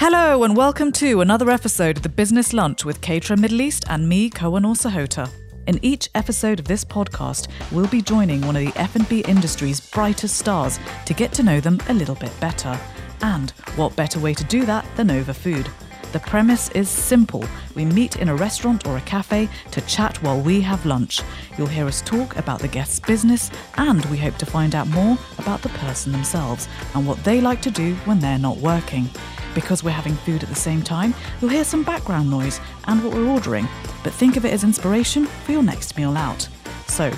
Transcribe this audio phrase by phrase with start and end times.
[0.00, 4.08] Hello, and welcome to another episode of the Business Lunch with Caterer Middle East and
[4.08, 5.28] me, Kohinoor Sahota.
[5.66, 10.36] In each episode of this podcast, we'll be joining one of the F&B industry's brightest
[10.36, 12.78] stars to get to know them a little bit better.
[13.22, 15.68] And what better way to do that than over food?
[16.12, 17.44] The premise is simple.
[17.74, 21.22] We meet in a restaurant or a cafe to chat while we have lunch.
[21.58, 25.18] You'll hear us talk about the guest's business, and we hope to find out more
[25.38, 29.10] about the person themselves and what they like to do when they're not working.
[29.58, 33.12] Because we're having food at the same time, you'll hear some background noise and what
[33.12, 33.66] we're ordering,
[34.04, 36.48] but think of it as inspiration for your next meal out.
[36.86, 37.12] So,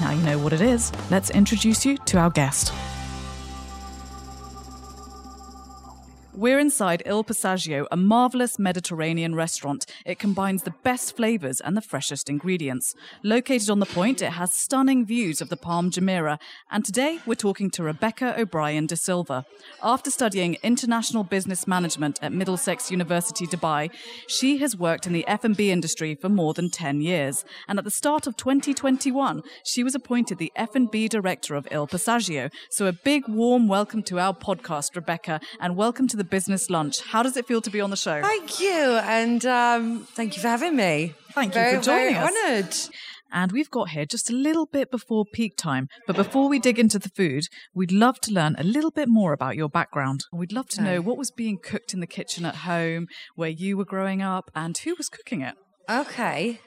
[0.00, 2.72] now you know what it is, let's introduce you to our guest.
[6.38, 9.84] We're inside Il Passaggio, a marvellous Mediterranean restaurant.
[10.06, 12.94] It combines the best flavours and the freshest ingredients.
[13.24, 16.38] Located on the point, it has stunning views of the Palm Jumeirah.
[16.70, 19.46] And today, we're talking to Rebecca O'Brien Da Silva.
[19.82, 23.90] After studying international business management at Middlesex University, Dubai,
[24.28, 27.44] she has worked in the F&B industry for more than 10 years.
[27.66, 32.52] And at the start of 2021, she was appointed the F&B director of Il Passaggio.
[32.70, 37.00] So a big warm welcome to our podcast, Rebecca, and welcome to the Business Lunch.
[37.00, 38.20] How does it feel to be on the show?
[38.22, 41.14] Thank you, and um, thank you for having me.
[41.32, 42.32] Thank very, you for joining very us.
[42.44, 42.76] Honoured.
[43.30, 45.88] And we've got here just a little bit before peak time.
[46.06, 49.32] But before we dig into the food, we'd love to learn a little bit more
[49.32, 50.24] about your background.
[50.32, 53.76] We'd love to know what was being cooked in the kitchen at home, where you
[53.76, 55.56] were growing up, and who was cooking it.
[55.90, 56.60] Okay.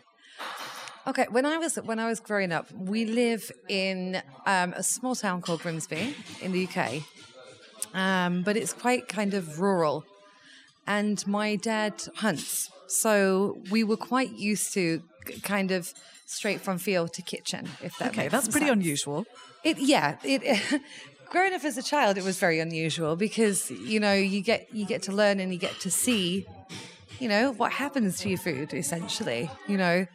[1.08, 5.16] Okay, when I was when I was growing up, we live in um, a small
[5.16, 7.02] town called Grimsby in the UK,
[7.94, 10.04] um, but it's quite kind of rural.
[10.88, 15.02] And my dad hunts, so we were quite used to
[15.44, 15.94] kind of
[16.26, 17.70] straight from field to kitchen.
[17.82, 18.78] If that Okay, makes that's pretty sense.
[18.78, 19.26] unusual.
[19.64, 20.42] It yeah, it
[21.30, 24.86] growing up as a child it was very unusual because you know, you get you
[24.86, 26.46] get to learn and you get to see
[27.20, 30.06] you know what happens to your food essentially, you know.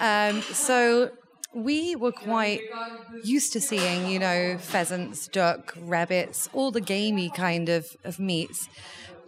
[0.00, 1.10] Um so
[1.54, 2.62] we were quite
[3.22, 8.68] used to seeing, you know, pheasants, duck, rabbits, all the gamey kind of, of meats,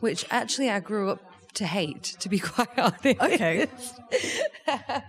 [0.01, 1.21] which actually I grew up
[1.55, 3.21] to hate, to be quite honest.
[3.21, 3.67] Okay.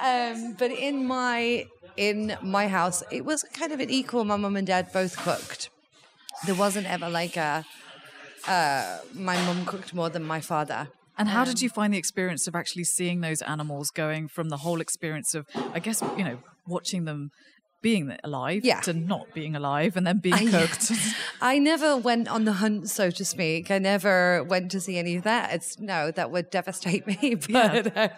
[0.00, 4.24] Um, but in my in my house, it was kind of an equal.
[4.24, 5.70] My mum and dad both cooked.
[6.46, 7.64] There wasn't ever like a
[8.48, 10.88] uh, my mum cooked more than my father.
[11.18, 14.56] And how did you find the experience of actually seeing those animals going from the
[14.56, 17.30] whole experience of, I guess, you know, watching them
[17.80, 18.78] being alive Yeah.
[18.80, 20.92] to not being alive and then being cooked?
[21.40, 23.72] I never went on the hunt, so to speak.
[23.72, 25.52] I never went to see any of that.
[25.52, 27.34] It's no, that would devastate me.
[27.34, 28.08] But uh,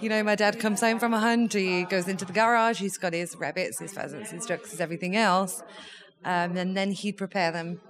[0.00, 1.52] you know, my dad comes home from a hunt.
[1.52, 2.80] He goes into the garage.
[2.80, 5.62] He's got his rabbits, his pheasants, his ducks, his everything else,
[6.24, 7.80] um, and then he'd prepare them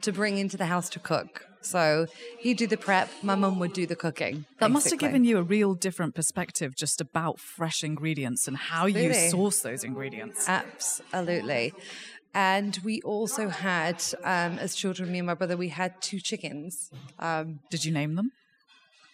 [0.00, 1.46] to bring into the house to cook.
[1.62, 2.06] So
[2.38, 3.10] he'd do the prep.
[3.22, 4.46] My mum would do the cooking.
[4.58, 8.86] That must have given you a real different perspective just about fresh ingredients and how
[8.86, 10.48] you source those ingredients.
[10.48, 11.72] Absolutely.
[12.34, 16.90] And we also had, um, as children, me and my brother, we had two chickens.
[17.18, 18.32] Um, Did you name them?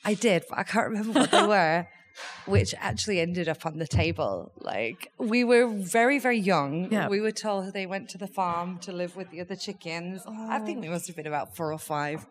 [0.04, 1.88] I did, but I can't remember what they were,
[2.46, 4.52] which actually ended up on the table.
[4.60, 6.92] Like we were very, very young.
[6.92, 7.08] Yeah.
[7.08, 10.22] We were told they went to the farm to live with the other chickens.
[10.26, 12.24] I think we must have been about four or five.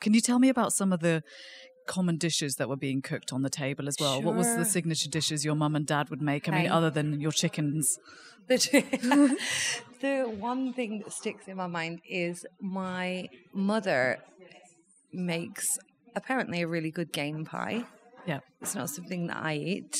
[0.00, 1.22] Can you tell me about some of the
[1.86, 4.22] common dishes that were being cooked on the table as well?
[4.22, 6.48] What was the signature dishes your mum and dad would make?
[6.48, 7.98] I mean, other than your chickens.
[8.46, 9.36] The,
[10.00, 14.18] the one thing that sticks in my mind is my mother
[15.12, 15.78] makes
[16.14, 17.84] apparently a really good game pie.
[18.26, 18.40] Yeah.
[18.60, 19.96] It's not something that I eat.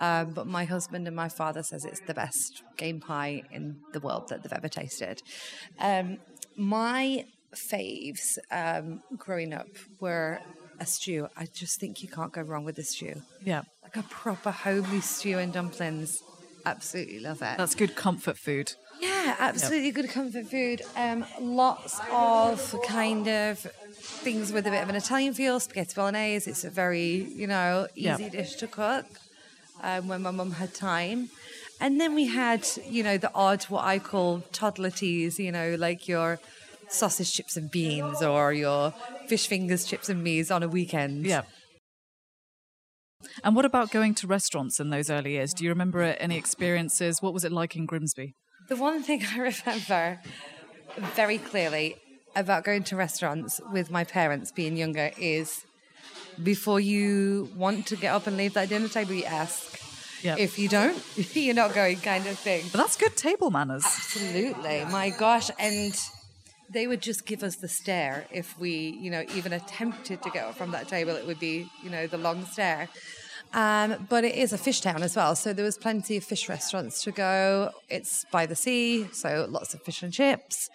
[0.00, 4.00] Um, but my husband and my father says it's the best game pie in the
[4.00, 5.22] world that they've ever tasted.
[5.78, 6.18] Um,
[6.56, 7.24] my
[7.54, 9.68] faves um, growing up
[10.00, 10.40] were
[10.80, 11.28] a stew.
[11.36, 13.22] I just think you can't go wrong with a stew.
[13.44, 13.62] Yeah.
[13.82, 16.22] Like a proper homely stew and dumplings.
[16.64, 17.58] Absolutely love it.
[17.58, 18.72] That's good comfort food.
[19.00, 20.82] Yeah, absolutely good comfort food.
[20.96, 25.58] Um, lots of kind of things with a bit of an Italian feel.
[25.58, 26.48] Spaghetti bolognese.
[26.48, 29.06] It's a very you know easy dish to cook.
[29.82, 31.30] Um, when my mum had time,
[31.80, 35.40] and then we had you know the odd what I call toddler teas.
[35.40, 36.38] You know, like your
[36.92, 38.92] sausage chips and beans or your
[39.28, 41.26] fish fingers chips and beans on a weekend.
[41.26, 41.42] Yeah.
[43.44, 45.54] And what about going to restaurants in those early years?
[45.54, 47.22] Do you remember any experiences?
[47.22, 48.34] What was it like in Grimsby?
[48.68, 50.20] The one thing I remember
[51.14, 51.96] very clearly
[52.34, 55.64] about going to restaurants with my parents being younger is
[56.42, 59.78] before you want to get up and leave that dinner table, you ask.
[60.22, 60.36] Yeah.
[60.38, 60.96] If you don't,
[61.34, 62.64] you're not going, kind of thing.
[62.70, 63.84] But that's good table manners.
[63.84, 64.84] Absolutely.
[64.90, 65.50] My gosh.
[65.58, 65.94] And
[66.72, 70.46] they would just give us the stare if we, you know, even attempted to get
[70.46, 71.14] up from that table.
[71.14, 72.88] It would be, you know, the long stare.
[73.54, 76.48] Um, but it is a fish town as well, so there was plenty of fish
[76.48, 77.70] restaurants to go.
[77.90, 80.70] It's by the sea, so lots of fish and chips.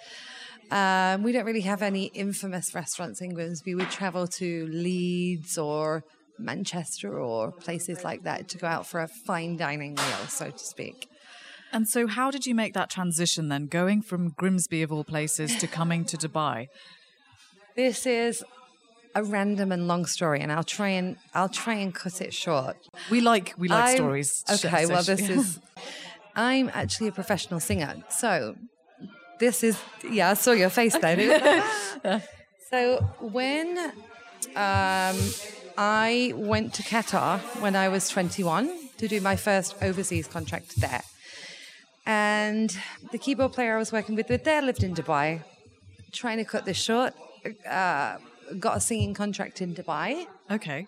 [0.70, 3.74] Um, we don't really have any infamous restaurants in Grimsby.
[3.74, 6.04] We travel to Leeds or
[6.38, 10.60] Manchester or places like that to go out for a fine dining meal, so to
[10.60, 11.10] speak.
[11.72, 15.56] And so, how did you make that transition then, going from Grimsby of all places
[15.58, 16.68] to coming to Dubai?
[17.76, 18.44] This is
[19.14, 22.78] a random and long story, and I'll try and I'll try and cut it short.
[23.10, 24.44] We like we like I'm- stories.
[24.50, 25.60] Okay, well, this is.
[26.36, 28.56] I'm actually a professional singer, so
[29.40, 29.78] this is.
[30.10, 31.20] Yeah, I saw your face then.
[32.70, 33.78] so when
[34.56, 35.18] um,
[35.78, 41.04] I went to Qatar when I was 21 to do my first overseas contract there,
[42.08, 42.76] and
[43.12, 45.44] the keyboard player I was working with with there lived in Dubai.
[46.14, 47.14] Trying to cut this short,
[47.70, 48.18] uh,
[48.60, 50.88] got a singing contract in Dubai okay.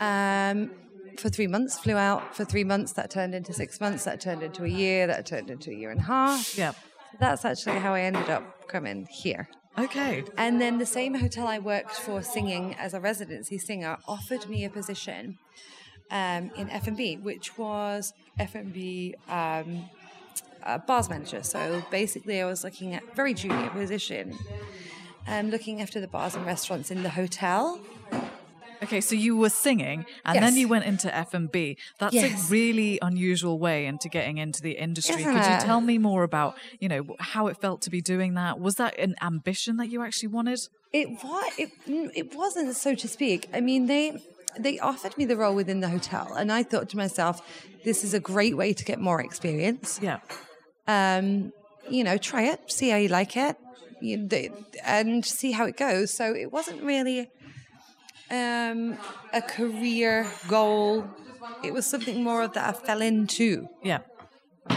[0.00, 0.72] um,
[1.16, 1.78] for three months.
[1.78, 2.92] Flew out for three months.
[2.92, 4.02] That turned into six months.
[4.04, 5.06] That turned into a year.
[5.06, 6.58] That turned into a year and a half.
[6.58, 6.72] Yeah.
[7.20, 9.48] That's actually how I ended up coming here.
[9.78, 10.24] Okay.
[10.36, 14.64] And then the same hotel I worked for singing as a residency singer offered me
[14.64, 15.38] a position
[16.10, 19.88] um, in F&B, which was F&B um,
[20.62, 21.42] uh, bars manager.
[21.42, 24.38] So basically, I was looking at very junior position,
[25.26, 27.80] um, looking after the bars and restaurants in the hotel.
[28.82, 31.78] Okay, so you were singing, and then you went into F and B.
[31.98, 32.48] That's Yes.
[32.48, 35.24] a really unusual way into getting into the industry.
[35.24, 38.60] Could you tell me more about, you know, how it felt to be doing that?
[38.60, 40.60] Was that an ambition that you actually wanted?
[40.92, 41.52] It was.
[41.58, 43.48] It, mm, it wasn't, so to speak.
[43.54, 44.20] I mean, they
[44.58, 47.40] they offered me the role within the hotel, and I thought to myself,
[47.84, 50.00] this is a great way to get more experience.
[50.02, 50.18] Yeah.
[50.86, 51.52] Um,
[51.88, 53.56] you know, try it, see how you like it,
[54.00, 54.28] you,
[54.84, 56.12] and see how it goes.
[56.12, 57.28] So it wasn't really
[58.30, 58.98] um,
[59.32, 61.06] a career goal.
[61.62, 64.00] It was something more that I fell into Yeah.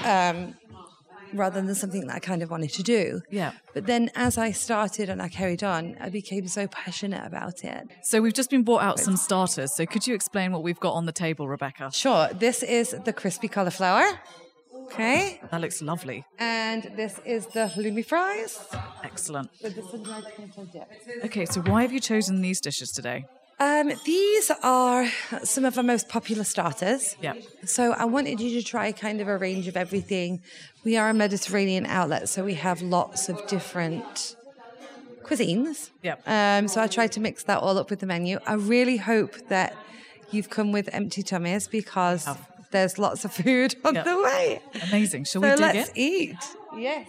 [0.03, 0.55] um,
[1.33, 3.21] rather than something that I kind of wanted to do.
[3.29, 3.51] Yeah.
[3.73, 7.87] But then as I started and I carried on, I became so passionate about it.
[8.03, 9.75] So we've just been brought out some starters.
[9.75, 11.91] So could you explain what we've got on the table, Rebecca?
[11.93, 14.07] Sure, this is the crispy cauliflower.
[14.85, 15.41] Okay.
[15.51, 16.23] That looks lovely.
[16.39, 18.57] And this is the halloumi fries
[19.03, 19.49] Excellent.
[19.61, 20.89] with the tomato dip.
[21.25, 23.25] Okay, so why have you chosen these dishes today?
[23.59, 25.07] Um, these are
[25.43, 27.15] some of our most popular starters.
[27.21, 27.33] Yeah.
[27.65, 30.41] So I wanted you to try kind of a range of everything.
[30.83, 34.35] We are a Mediterranean outlet, so we have lots of different
[35.23, 35.89] cuisines.
[36.03, 36.15] Yeah.
[36.27, 38.39] Um, so I tried to mix that all up with the menu.
[38.45, 39.75] I really hope that
[40.31, 42.27] you've come with empty tummies because
[42.71, 44.03] there's lots of food on Yeah.
[44.03, 44.61] the way.
[44.89, 45.23] Amazing.
[45.23, 45.97] Shall So we dig let's it?
[45.97, 46.35] eat.
[46.77, 47.07] Yes.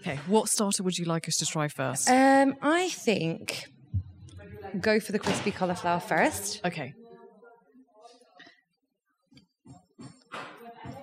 [0.00, 2.08] Okay, what starter would you like us to try first?
[2.08, 3.66] Um, I think
[4.80, 6.60] go for the crispy cauliflower first.
[6.64, 6.94] Okay.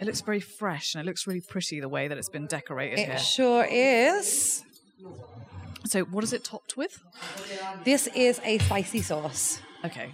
[0.02, 3.00] It looks very fresh and it looks really pretty the way that it's been decorated
[3.00, 3.18] It here.
[3.18, 4.64] sure is.
[5.86, 7.00] So, what is it topped with?
[7.84, 9.60] This is a spicy sauce.
[9.86, 10.10] Okay.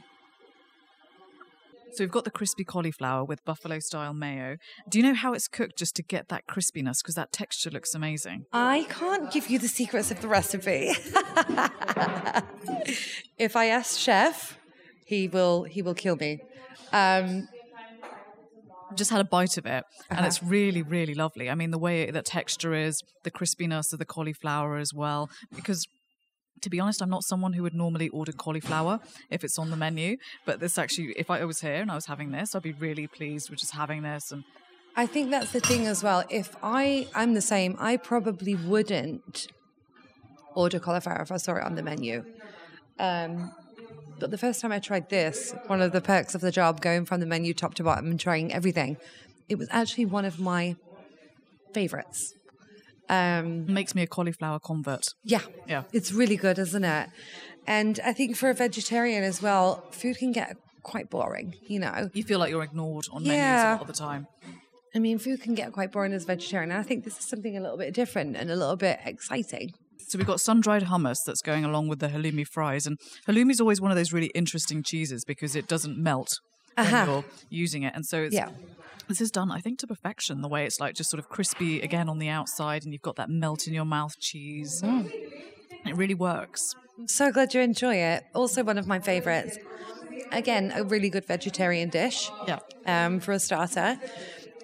[1.93, 4.57] So, we've got the crispy cauliflower with buffalo style mayo.
[4.89, 7.01] Do you know how it's cooked just to get that crispiness?
[7.01, 8.45] Because that texture looks amazing.
[8.53, 10.89] I can't give you the secrets of the recipe.
[13.37, 14.57] if I ask chef,
[15.05, 16.39] he will he will kill me.
[16.93, 17.47] Um,
[18.95, 20.27] just had a bite of it and Uh-huh.
[20.27, 21.49] it's really, really lovely.
[21.49, 25.29] I mean, the way that texture is, the crispiness of the cauliflower as well.
[25.55, 25.85] Because
[26.61, 28.99] to be honest, I'm not someone who would normally order cauliflower
[29.29, 30.17] if it's on the menu.
[30.45, 33.07] But this actually, if I was here and I was having this, I'd be really
[33.07, 34.31] pleased with just having this.
[34.31, 34.43] And
[34.95, 36.23] I think that's the thing as well.
[36.29, 39.47] If I I'm the same, I probably wouldn't
[40.55, 42.25] order cauliflower if I saw it on the menu.
[42.99, 43.51] Um,
[44.19, 47.05] but the first time I tried this, one of the perks of the job, going
[47.05, 48.97] from the menu top to bottom and trying everything,
[49.49, 50.75] it was actually one of my
[51.73, 52.33] favorites.
[53.09, 55.03] Um, makes me a cauliflower convert.
[55.23, 55.83] yeah, Yeah.
[55.91, 57.09] it's really good, isn't it?
[57.67, 61.53] And I think for a vegetarian as well, food can get quite boring.
[61.67, 63.71] You know, You feel like you're ignored on menus a Yeah.
[63.73, 64.27] lot of the time.
[64.95, 66.71] I mean, food can get quite boring as a vegetarian.
[66.71, 69.71] And I think this is something a little bit different and a little bit exciting.
[70.07, 73.61] So we've got sun-dried hummus that's going along with the halloumi fries, and halloumi is
[73.61, 76.27] always one of those really interesting cheeses because it doesn't melt
[76.75, 76.91] Uh-huh.
[76.91, 78.49] when you're using it, and so it's Yeah.
[79.11, 80.41] This is done, I think, to perfection.
[80.41, 83.17] The way it's like just sort of crispy again on the outside, and you've got
[83.17, 84.81] that melt in your mouth cheese.
[84.81, 85.11] Mm.
[85.85, 86.75] It really works.
[87.07, 88.23] So glad you enjoy it.
[88.33, 89.57] Also, one of my favorites.
[90.31, 92.59] Again, a really good vegetarian dish Yeah.
[92.85, 93.99] um, for a starter.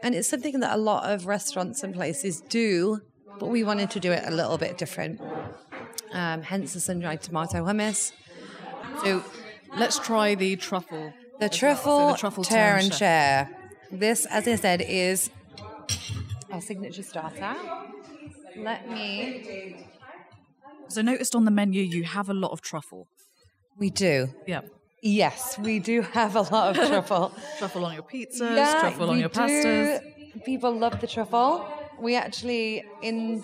[0.04, 3.02] And it's something that a lot of restaurants and places do
[3.40, 5.22] but we wanted to do it a little bit different.
[6.12, 8.12] Um, hence the sun dried tomato hummus.
[9.04, 9.24] So
[9.78, 11.14] let's try the truffle.
[11.40, 11.60] The as well.
[11.60, 13.50] truffle, So the truffle tear and share.
[13.90, 15.30] This, as I said, is
[16.52, 17.56] our signature starter.
[18.56, 19.42] Let me.
[20.90, 23.08] So noticed on the menu you have a lot of truffle.
[23.78, 24.30] We do.
[24.46, 24.62] Yeah.
[25.02, 27.34] Yes, we do have a lot of truffle.
[27.58, 30.00] Truffle on your pizzas, truffle on your pastas.
[30.34, 30.42] do.
[30.44, 31.70] People love the truffle.
[32.00, 33.44] We actually, in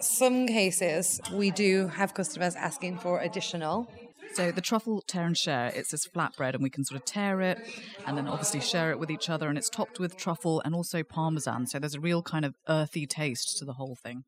[0.00, 3.88] some cases, we do have customers asking for additional.
[4.34, 7.40] So the truffle tear and share, it's this flatbread and we can sort of tear
[7.42, 7.58] it
[8.06, 11.02] and then obviously share it with each other and it's topped with truffle and also
[11.02, 11.66] parmesan.
[11.66, 14.24] So there's a real kind of earthy taste to the whole thing.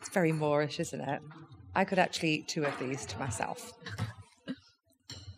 [0.00, 1.20] It's very moreish, isn't it?
[1.74, 3.72] I could actually eat two of these to myself.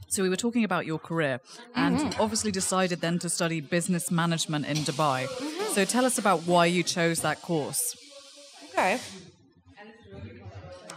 [0.08, 1.40] So we were talking about your career
[1.74, 2.20] and Mm-hmm.
[2.22, 5.26] obviously decided then to study business management in Dubai.
[5.26, 5.72] Mm-hmm.
[5.72, 7.96] So tell us about why you chose that course.
[8.70, 9.00] Okay.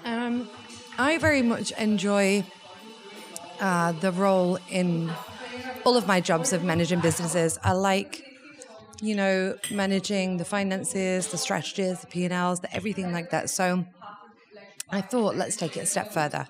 [0.05, 0.47] Um,
[0.97, 2.43] I very much enjoy
[3.59, 5.11] uh, the role in
[5.85, 7.59] all of my jobs of managing businesses.
[7.63, 8.23] I like,
[9.01, 13.49] you know, managing the finances, the strategies, the P&Ls, the everything like that.
[13.49, 13.85] So
[14.91, 16.47] I thought, let's take it a step further.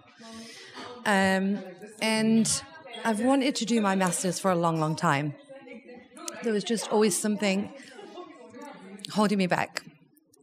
[1.06, 1.64] Um,
[2.02, 2.64] and
[3.04, 5.36] I've wanted to do my master's for a long, long time.
[6.44, 7.70] There was just always something
[9.12, 9.82] holding me back.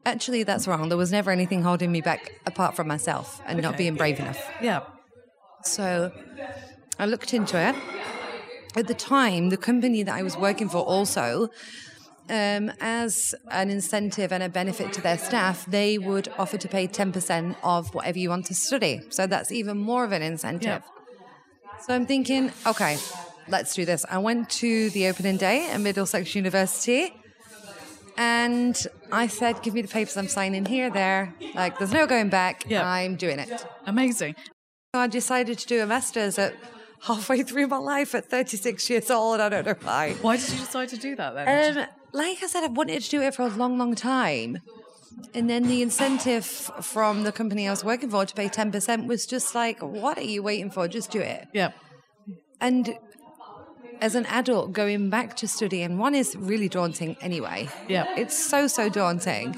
[0.06, 0.88] Actually, that's wrong.
[0.88, 4.50] There was never anything holding me back apart from myself and not being brave enough.
[4.60, 4.80] Yeah.
[5.62, 6.12] So
[6.98, 7.74] I looked into it.
[8.76, 11.48] At the time, the company that I was working for also,
[12.28, 16.86] um, as an incentive and a benefit to their staff, they would offer to pay
[16.86, 19.00] 10% of whatever you want to study.
[19.10, 20.82] So that's even more of an incentive.
[20.84, 21.80] Yeah.
[21.86, 22.98] So I'm thinking, okay,
[23.48, 24.04] let's do this.
[24.10, 27.14] I went to the opening day at Middlesex University.
[28.16, 28.80] And
[29.10, 31.34] I said, give me the papers I'm signing here, there.
[31.54, 32.64] Like, there's no going back.
[32.68, 32.86] Yeah.
[32.86, 33.66] I'm doing it.
[33.86, 34.36] Amazing.
[34.94, 36.54] So I decided to do a master's at
[37.02, 39.40] halfway through my life at 36 years old.
[39.40, 40.12] I don't know why.
[40.22, 41.78] Why did you decide to do that then?
[41.78, 44.58] Um, like I said, I've wanted to do it for a long, long time.
[45.34, 49.26] And then the incentive from the company I was working for to pay 10% was
[49.26, 50.86] just like, what are you waiting for?
[50.88, 51.48] Just do it.
[51.52, 51.72] yeah.
[52.60, 52.96] And
[54.00, 57.68] as an adult, going back to study, and one is really daunting anyway.
[57.88, 58.04] Yeah.
[58.16, 59.54] It's so, so daunting.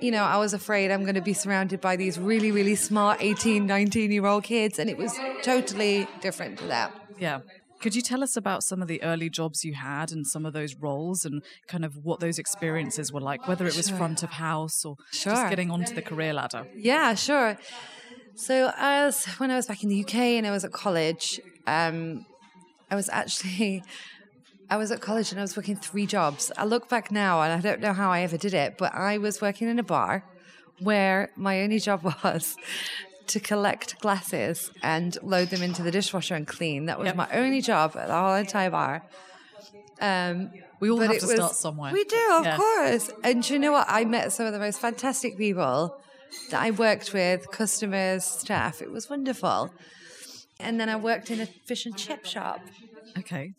[0.00, 3.18] You know, I was afraid I'm going to be surrounded by these really, really smart
[3.20, 6.92] 18, 19 year old kids, and it was totally different to that.
[7.18, 7.40] Yeah.
[7.80, 10.52] Could you tell us about some of the early jobs you had and some of
[10.52, 13.98] those roles and kind of what those experiences were like, whether it was Sure.
[13.98, 15.34] front of house or Sure.
[15.34, 16.64] just getting onto the career ladder?
[16.74, 17.58] Yeah, sure.
[18.36, 22.24] So as when I was back in the UK and I was at college, um,
[22.94, 23.82] I was actually
[24.70, 26.50] I was at college and I was working three jobs.
[26.56, 29.18] I look back now and I don't know how I ever did it, but I
[29.18, 30.24] was working in a bar
[30.78, 32.56] where my only job was
[33.26, 36.86] to collect glasses and load them into the dishwasher and clean.
[36.86, 37.16] That was Yep.
[37.16, 39.02] my only job at the whole entire bar.
[40.00, 41.92] Um, We all have to was- start somewhere.
[41.92, 42.56] We do, of Yeah.
[42.56, 43.10] course.
[43.24, 43.86] And do you know what?
[43.88, 45.96] I met some of the most fantastic people
[46.50, 48.80] that I worked with, customers, staff.
[48.82, 49.72] It was wonderful.
[50.60, 52.60] And then I worked in a fish and chip shop.
[53.18, 53.54] Okay.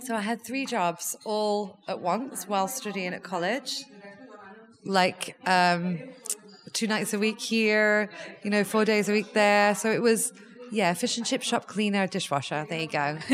[0.00, 3.84] So I had three jobs all at once while studying at college.
[4.84, 5.98] Like um,
[6.72, 8.10] two nights a week here,
[8.42, 9.74] you know, four days a week there.
[9.74, 10.32] So it was,
[10.70, 12.66] yeah, fish and chip shop cleaner, dishwasher.
[12.68, 13.18] There you go.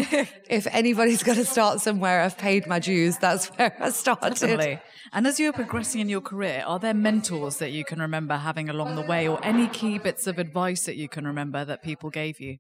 [0.49, 3.19] if anybody's got to start somewhere, I've paid my dues.
[3.19, 4.31] That's where I started.
[4.31, 4.81] Definitely.
[5.13, 8.37] And as you were progressing in your career, are there mentors that you can remember
[8.37, 11.83] having along the way or any key bits of advice that you can remember that
[11.83, 12.59] people gave you?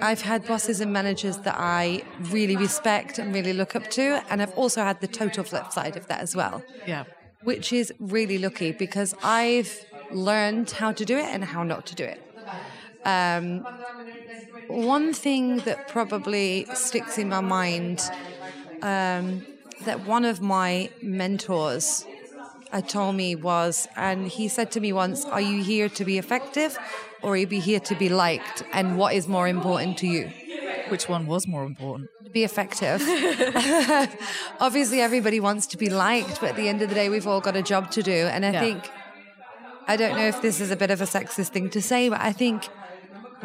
[0.00, 4.22] I've had bosses and managers that I really respect and really look up to.
[4.28, 6.64] And I've also had the total flip side of that as well.
[6.86, 7.04] Yeah.
[7.44, 11.94] which is really lucky because I've learned how to do it and how not to
[11.94, 12.20] do it.
[13.04, 13.66] Um,
[14.68, 18.00] one thing that probably sticks in my mind
[18.80, 19.44] um,
[19.84, 22.06] that one of my mentors
[22.74, 26.18] uh, told me was, and he said to me once, Are you here to be
[26.18, 26.76] effective
[27.22, 28.62] or are you here to be liked?
[28.72, 30.30] And what is more important to you?
[30.88, 32.10] Which one was more important?
[32.32, 33.00] be effective.
[34.60, 37.40] Obviously, everybody wants to be liked, but at the end of the day, we've all
[37.40, 38.26] got a job to do.
[38.34, 38.60] And I Yeah.
[38.60, 38.90] think,
[39.86, 42.20] I don't know if this is a bit of a sexist thing to say, but
[42.20, 42.68] I think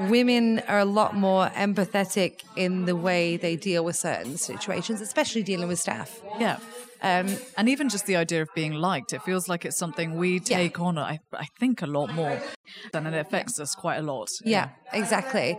[0.10, 5.44] women are a lot more empathetic in the way they deal with certain situations, especially
[5.44, 6.22] dealing with staff.
[6.39, 6.58] Yeah.
[7.01, 7.27] Um,
[7.58, 10.58] And even just the idea of being liked, it feels like it's something we Yeah.
[10.58, 12.41] take on, I, I think, a lot more.
[12.94, 14.29] And it affects us quite a lot.
[14.44, 15.58] Yeah, exactly.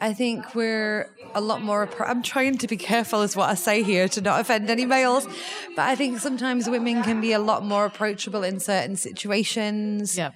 [0.00, 1.88] I think we're a lot more.
[2.04, 5.26] I'm trying to be careful as what I say here to not offend any males,
[5.76, 10.18] but I think sometimes women can be a lot more approachable in certain situations.
[10.18, 10.32] Yeah.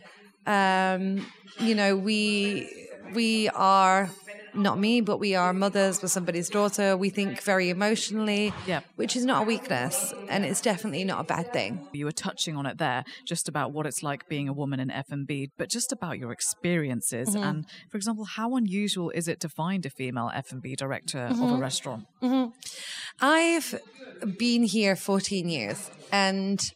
[0.47, 1.27] Um,
[1.61, 4.11] you know, we we are
[4.55, 6.97] not me, but we are mothers with somebody's daughter.
[6.97, 8.81] We think very emotionally, Yeah.
[8.97, 11.87] which is not a weakness, and it's definitely not a bad thing.
[11.93, 14.91] You were touching on it there, just about what it's like being a woman in
[14.91, 17.31] F&B, but just about your experiences.
[17.31, 17.43] Mm-hmm.
[17.43, 21.43] And for example, how unusual is it to find a female F&B director of a
[21.43, 21.61] mm-hmm.
[21.61, 22.07] restaurant?
[22.23, 22.51] Mm-hmm.
[23.21, 23.81] I've
[24.39, 26.73] been here 14 years and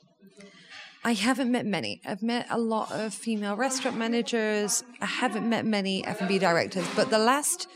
[1.04, 2.00] I haven't met many.
[2.04, 4.84] I've met a lot of female restaurant managers.
[5.00, 7.66] I haven't met many F&B directors, but the last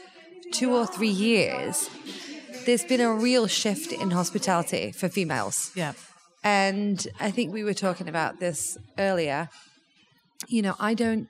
[0.52, 1.90] 2 or 3 years
[2.66, 5.70] there's been a real shift in hospitality for females.
[5.74, 5.92] Yeah.
[6.42, 9.48] And I think we were talking about this earlier.
[10.48, 11.28] You know, I don't,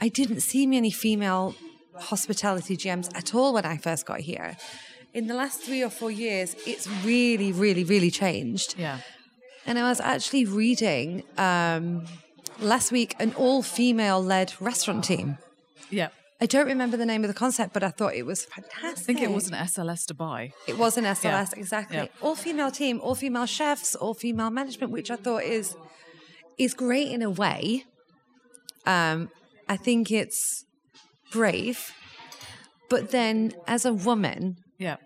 [0.00, 1.54] I didn't see many female
[1.96, 4.56] hospitality GMs at all when I first got here.
[5.12, 8.74] In the last three or four years, it's really, really, really changed.
[8.78, 8.98] Yeah.
[9.66, 12.04] And I was actually reading um,
[12.60, 15.38] last week an all female led restaurant team.
[15.90, 16.08] Yeah.
[16.40, 18.84] I don't remember the name of the concept, but I thought it was fantastic.
[18.86, 20.52] I think it was an SLS Dubai.
[20.66, 21.58] It was an SLS, Yeah.
[21.58, 21.96] exactly.
[21.96, 22.06] Yeah.
[22.20, 25.74] All female team, all female chefs, all female management, which I thought is
[26.58, 27.84] is great in a way.
[28.86, 29.30] Um,
[29.68, 30.64] I think it's
[31.32, 31.92] brave,
[32.90, 34.96] but then as a woman, Yeah.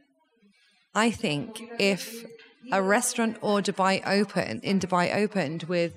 [0.95, 2.25] I think if
[2.73, 5.93] a restaurant or Dubai open in Dubai opened with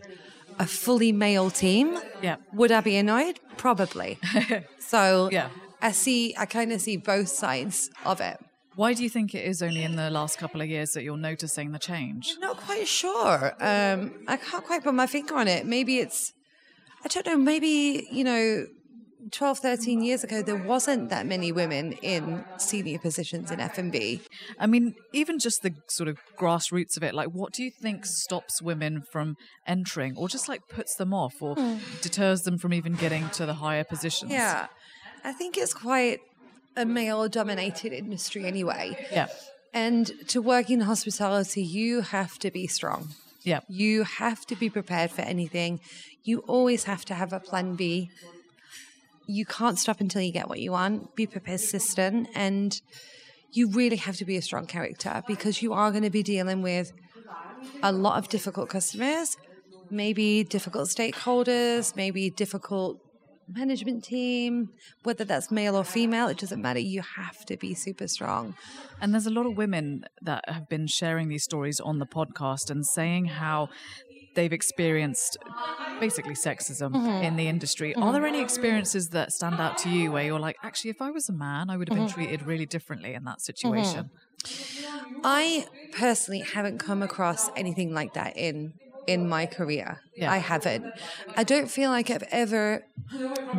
[0.59, 2.35] a fully male team, Yeah.
[2.53, 3.39] would I be annoyed?
[3.57, 4.19] Probably.
[4.79, 5.49] so Yeah.
[5.81, 6.35] I see.
[6.37, 8.37] I kind of see both sides of it.
[8.75, 11.17] Why do you think it is only in the last couple of years that you're
[11.17, 12.35] noticing the change?
[12.39, 13.53] Not quite sure.
[13.59, 15.65] Um, I can't quite put my finger on it.
[15.65, 16.33] Maybe it's,
[17.03, 18.65] I don't know, maybe, you know,
[19.29, 24.21] 12, 13 years ago, there wasn't that many women in senior positions in F&B.
[24.59, 28.05] I mean, even just the sort of grassroots of it, like what do you think
[28.05, 29.37] stops women from
[29.67, 31.77] entering or just like puts them off or hmm.
[32.01, 34.31] deters them from even getting to the higher positions?
[34.31, 34.67] Yeah.
[35.23, 36.21] I think it's quite
[36.75, 39.07] a male dominated industry anyway.
[39.11, 39.27] Yeah.
[39.73, 43.09] And to work in hospitality, you have to be strong.
[43.43, 43.61] Yeah.
[43.67, 45.79] You have to be prepared for anything.
[46.23, 48.11] You always have to have a plan B.
[49.31, 51.15] You can't stop until you get what you want.
[51.15, 52.79] Be persistent and
[53.53, 56.61] you really have to be a strong character because you are going to be dealing
[56.61, 56.91] with
[57.81, 59.37] a lot of difficult customers,
[59.89, 62.97] maybe difficult stakeholders, maybe difficult
[63.47, 64.69] management team,
[65.03, 66.79] whether that's male or female, it doesn't matter.
[66.79, 68.55] You have to be super strong.
[68.99, 72.69] And there's a lot of women that have been sharing these stories on the podcast
[72.69, 73.69] and saying how
[74.35, 75.37] they've experienced
[75.99, 77.23] basically sexism mm-hmm.
[77.23, 77.93] in the industry.
[77.95, 78.13] Are mm-hmm.
[78.13, 81.29] there any experiences that stand out to you where you're like, actually, if I was
[81.29, 82.15] a man, I would have been mm-hmm.
[82.15, 84.09] treated really differently in that situation?
[85.23, 88.73] I personally haven't come across anything like that in
[89.07, 89.99] in my career.
[90.15, 90.31] Yeah.
[90.31, 90.85] I haven't.
[91.35, 92.85] I don't feel like I've ever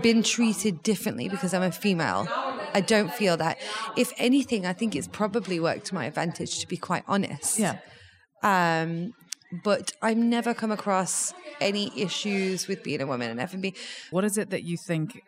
[0.00, 2.28] been treated differently because I'm a female.
[2.74, 3.58] I don't feel that.
[3.96, 7.58] If anything, I think it's probably worked to my advantage to be quite honest.
[7.58, 7.78] Yeah.
[8.42, 9.14] Um
[9.64, 13.74] but I've never come across any issues with being a woman in F&B.
[14.10, 15.20] What is it that you think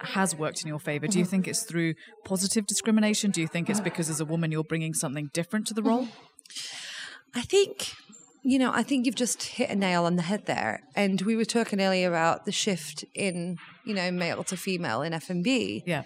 [0.00, 1.06] has worked in your favor?
[1.06, 1.30] Do you mm-hmm.
[1.30, 3.30] think it's through positive discrimination?
[3.30, 6.08] Do you think it's because as a woman you're bringing something different to the role?
[7.34, 7.92] I think,
[8.42, 10.80] you know, I think you've just hit a nail on the head there.
[10.94, 15.12] And we were talking earlier about the shift in, you know, male to female in
[15.12, 15.82] F&B.
[15.86, 16.04] Yeah.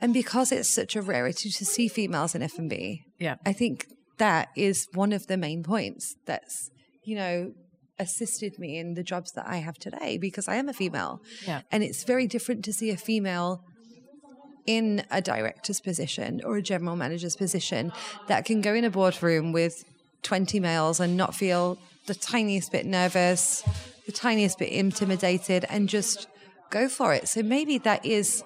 [0.00, 3.36] And because it's such a rarity to see females in F&B, Yeah.
[3.44, 3.86] I think
[4.18, 6.70] that is one of the main points that's,
[7.08, 7.52] you know,
[7.98, 11.20] assisted me in the jobs that I have today because I am a female.
[11.46, 11.62] Yeah.
[11.72, 13.62] And it's very different to see a female
[14.66, 17.90] in a director's position or a general manager's position
[18.26, 19.84] that can go in a boardroom with
[20.22, 23.62] 20 males and not feel the tiniest bit nervous,
[24.06, 26.28] the tiniest bit intimidated, and just
[26.70, 27.28] go for it.
[27.28, 28.44] So maybe that is.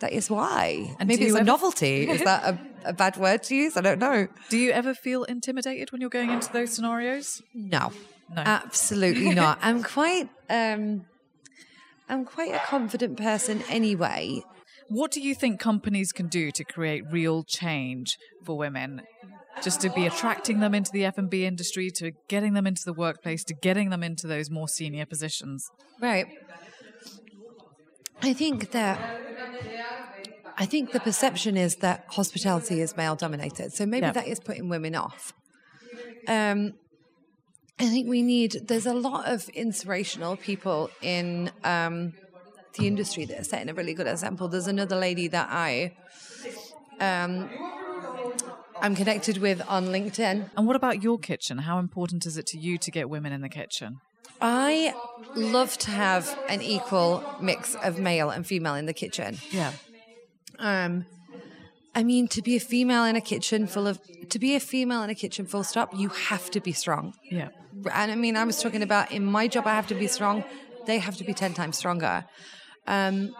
[0.00, 0.94] That is why.
[1.00, 2.08] And maybe it's you a ever- novelty.
[2.08, 3.76] Is that a, a bad word to use?
[3.76, 4.28] I don't know.
[4.48, 7.42] Do you ever feel intimidated when you're going into those scenarios?
[7.54, 7.92] No,
[8.34, 8.42] No.
[8.44, 9.58] absolutely not.
[9.62, 11.06] I'm quite, um,
[12.08, 14.42] I'm quite a confident person anyway.
[14.88, 19.02] What do you think companies can do to create real change for women?
[19.62, 23.42] Just to be attracting them into the F&B industry, to getting them into the workplace,
[23.44, 25.68] to getting them into those more senior positions.
[26.00, 26.26] Right.
[28.22, 28.98] I think that
[30.58, 33.72] I think the perception is that hospitality is male dominated.
[33.72, 34.12] So maybe Yeah.
[34.12, 35.32] that is putting women off.
[36.26, 36.72] Um
[37.80, 42.12] I think we need there's a lot of inspirational people in um
[42.76, 44.48] the industry that are setting a really good example.
[44.48, 45.72] There's another lady that I
[47.00, 47.48] Um,
[48.80, 50.50] I'm connected with on LinkedIn.
[50.56, 51.58] And what about your kitchen?
[51.58, 54.00] How important is it to you to get women in the kitchen?
[54.40, 54.94] I
[55.34, 59.38] love to have an equal mix of male and female in the kitchen.
[59.50, 59.72] Yeah.
[60.58, 61.06] Um,
[61.94, 65.02] I mean, to be a female in a kitchen full of, to be a female
[65.02, 67.14] in a kitchen full stop, you have to be strong.
[67.30, 67.48] Yeah.
[67.92, 70.44] And I mean, I was talking about in my job, I have to be strong.
[70.86, 72.24] They have to be 10 times stronger.
[72.86, 73.34] Um,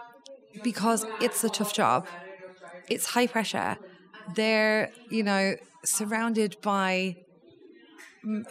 [0.63, 2.07] because it's a tough job.
[2.89, 3.77] It's high pressure.
[4.35, 5.55] They're, you know,
[5.85, 7.17] surrounded by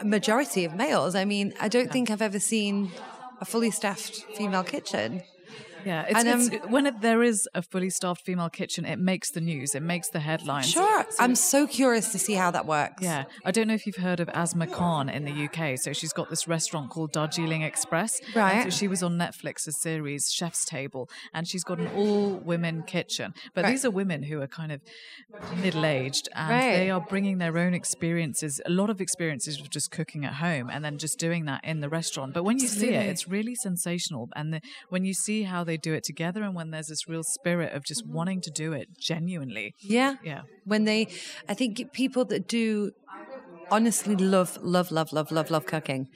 [0.01, 1.15] a majority of males.
[1.15, 2.91] I mean, I don't think I've ever seen
[3.41, 5.23] a fully staffed female kitchen.
[5.85, 8.99] Yeah, it's, And, um, it's, when it, there is a fully staffed female kitchen, it
[8.99, 10.69] makes the news, it makes the headlines.
[10.71, 11.05] Sure.
[11.19, 13.03] I'm so curious to see how that works.
[13.03, 15.79] Yeah, I don't know if you've heard of Asma Khan in the UK.
[15.79, 18.21] So she's got this restaurant called Darjeeling Express.
[18.35, 18.65] Right.
[18.65, 23.33] so she was on Netflix's series Chef's Table, and she's got an all-women kitchen.
[23.55, 23.71] But Right.
[23.71, 24.81] these are women who are kind of
[25.63, 26.77] middle-aged, and Right.
[26.77, 30.71] they are bringing their own experiences, a lot of experiences of just cooking at home,
[30.71, 32.35] and then just doing that in the restaurant.
[32.35, 35.77] But when you see it, it's really sensational, and the, when you see how they
[35.77, 38.87] do it together, and when there's this real spirit of just wanting to do it
[38.99, 39.67] genuinely.
[39.99, 40.15] Yeah.
[40.25, 40.43] Yeah.
[40.65, 41.01] When they,
[41.49, 42.91] I think people that do
[43.71, 46.09] honestly love, love, love, love, love, love cooking.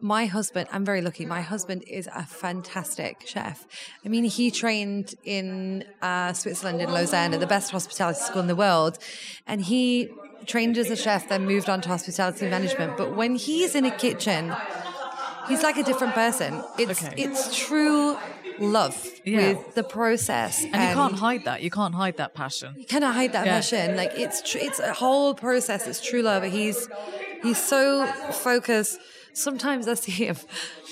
[0.00, 1.24] My husband, I'm very lucky.
[1.24, 3.64] My husband is a fantastic chef.
[4.04, 8.48] I mean, he trained in uh, Switzerland in Lausanne at the best hospitality school in
[8.48, 8.98] the world.
[9.46, 10.10] And he
[10.46, 12.96] trained as a chef, then moved on to hospitality management.
[12.96, 14.52] But when he's in a kitchen,
[15.46, 16.64] he's like a different person.
[16.78, 17.14] It's, Okay.
[17.16, 18.16] it's true
[18.58, 19.52] love Yeah.
[19.52, 20.62] with the process.
[20.64, 21.62] And you can't hide that.
[21.62, 22.74] You can't hide that passion.
[22.76, 23.54] you cannot hide that Yeah.
[23.56, 23.96] passion.
[23.96, 25.86] Like it's tr- it's a whole process.
[25.86, 26.42] It's true love.
[26.44, 26.88] He's
[27.42, 28.98] he's so focused.
[29.34, 30.36] Sometimes I see him,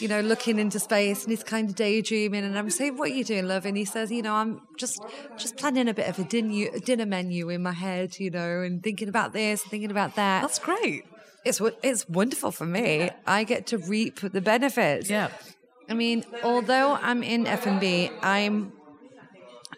[0.00, 2.42] you know, looking into space and he's kind of daydreaming.
[2.42, 4.98] And I'm saying, "What are you doing, love?" And he says, "You know, I'm just
[5.36, 8.82] just planning a bit of a dinner dinner menu in my head, you know, and
[8.82, 11.04] thinking about this, thinking about that." That's great.
[11.44, 13.10] it's it's wonderful for me.
[13.26, 15.08] I get to reap the benefits.
[15.10, 15.28] Yeah.
[15.90, 18.72] I mean, although I'm in F&B, I'm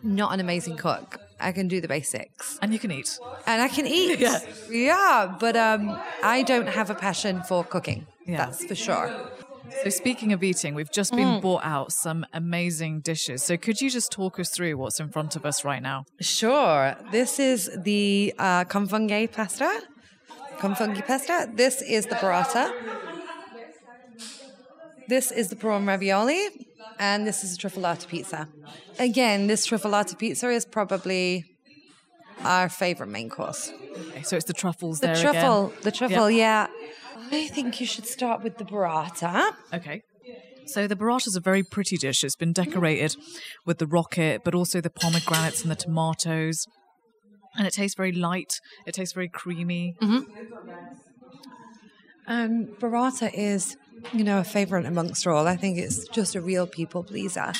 [0.02, 1.18] not an amazing cook.
[1.40, 3.18] I can do the basics And you can eat.
[3.46, 4.18] and I can eat.
[4.26, 4.38] Yeah.
[4.70, 8.06] Yeah, but um, I don't have a passion for cooking.
[8.26, 8.36] Yeah.
[8.46, 9.10] That's for sure.
[9.82, 11.16] So, speaking of eating, we've just Mm.
[11.16, 13.42] been bought out some amazing dishes.
[13.42, 16.04] So, could you just talk us through what's in front of us right now?
[16.20, 16.94] Sure.
[17.10, 19.70] This is the uh, con funghi pasta.
[20.58, 21.48] Con funghi pasta.
[21.52, 22.70] This is the burrata.
[25.12, 26.48] This is the prawn ravioli.
[26.98, 28.48] And this is a truffalato pizza.
[28.98, 31.44] Again, this truffalato pizza is probably
[32.42, 33.74] our favorite main course.
[34.08, 35.78] Okay, so, it's the truffles The there truffle, again.
[35.82, 36.68] the truffle, yeah.
[37.30, 39.50] I think you should start with the burrata.
[39.74, 40.00] Okay.
[40.64, 42.24] So, the burrata is a very pretty dish.
[42.24, 43.14] It's been decorated
[43.66, 46.66] with the rocket, but also the pomegranates and the tomatoes.
[47.58, 48.60] And it tastes very light.
[48.86, 49.94] It tastes very creamy.
[52.26, 53.76] Um, burrata is,
[54.12, 55.46] you know, a favorite amongst all.
[55.46, 57.52] I think it's just a real people pleaser.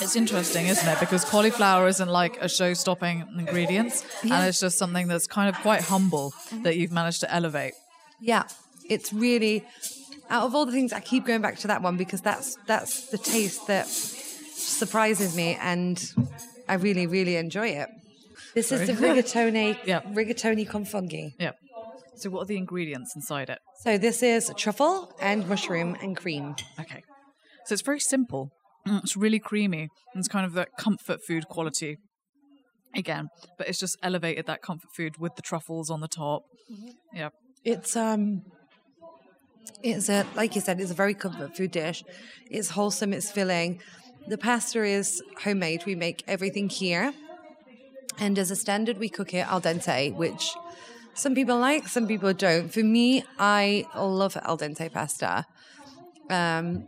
[0.00, 0.98] It's interesting, isn't it?
[1.00, 4.04] Because cauliflower isn't like a show stopping ingredient.
[4.22, 7.74] And it's just something that's kind of quite humble that you've managed to elevate.
[8.20, 8.44] Yeah,
[8.88, 9.64] it's really
[10.30, 13.10] out of all the things I keep going back to that one because that's that's
[13.10, 16.02] the taste that surprises me and
[16.68, 17.88] I really really enjoy it.
[18.54, 20.00] This is the rigatoni Yeah.
[20.00, 21.34] rigatoni con confungi.
[21.38, 21.52] Yeah.
[22.16, 23.58] So, what are the ingredients inside it?
[23.82, 26.54] So this is truffle and mushroom and cream.
[26.80, 27.02] Okay.
[27.66, 28.50] So it's very simple.
[28.86, 29.88] It's really creamy.
[30.12, 31.96] and It's kind of that comfort food quality
[32.94, 36.42] again, but it's just elevated that comfort food with the truffles on the top.
[37.12, 37.30] Yeah.
[37.64, 38.42] It's um
[39.82, 42.04] it's a like you said, it's a very comfort food dish.
[42.50, 43.80] It's wholesome, it's filling.
[44.28, 45.84] The pasta is homemade.
[45.86, 47.12] We make everything here.
[48.18, 50.54] And as a standard we cook it al dente, which
[51.14, 52.72] some people like, some people don't.
[52.72, 55.44] For me, I love al dente pasta.
[56.30, 56.86] Um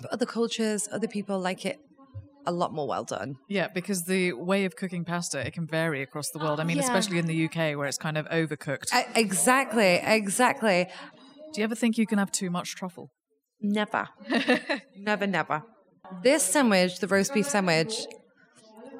[0.00, 1.76] but other cultures, other people like it
[2.44, 3.36] a lot more well done.
[3.48, 6.60] Yeah, because the way of cooking pasta, it can vary across the world.
[6.60, 6.84] I mean, Yeah.
[6.84, 8.94] especially in the UK where it's kind of overcooked.
[8.94, 10.86] E- Exactly, exactly.
[11.52, 13.10] Do you ever think you can have too much truffle?
[13.60, 14.08] Never.
[14.94, 15.62] never, never.
[16.22, 18.06] This sandwich, the roast beef sandwich,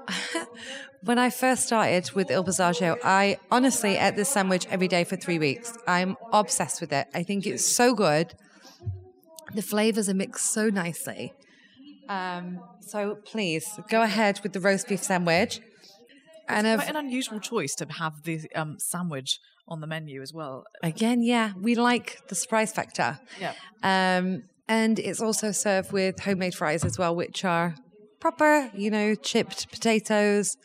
[1.06, 5.16] when I first started with Il Passaggio, I honestly ate this sandwich every day for
[5.16, 5.72] three weeks.
[5.86, 7.06] I'm obsessed with it.
[7.14, 8.34] I think it's so good.
[9.54, 11.32] The flavors are mixed so nicely.
[12.08, 15.60] Um, so please go ahead with the roast beef sandwich.
[16.48, 19.38] And Quite an unusual choice to have the um, sandwich
[19.68, 20.64] on the menu as well.
[20.82, 23.18] again, yeah, we like the surprise factor.
[23.40, 23.54] Yeah.
[23.82, 27.74] Um, and it's also served with homemade fries as well, which are
[28.20, 30.56] proper, you know, chipped potatoes,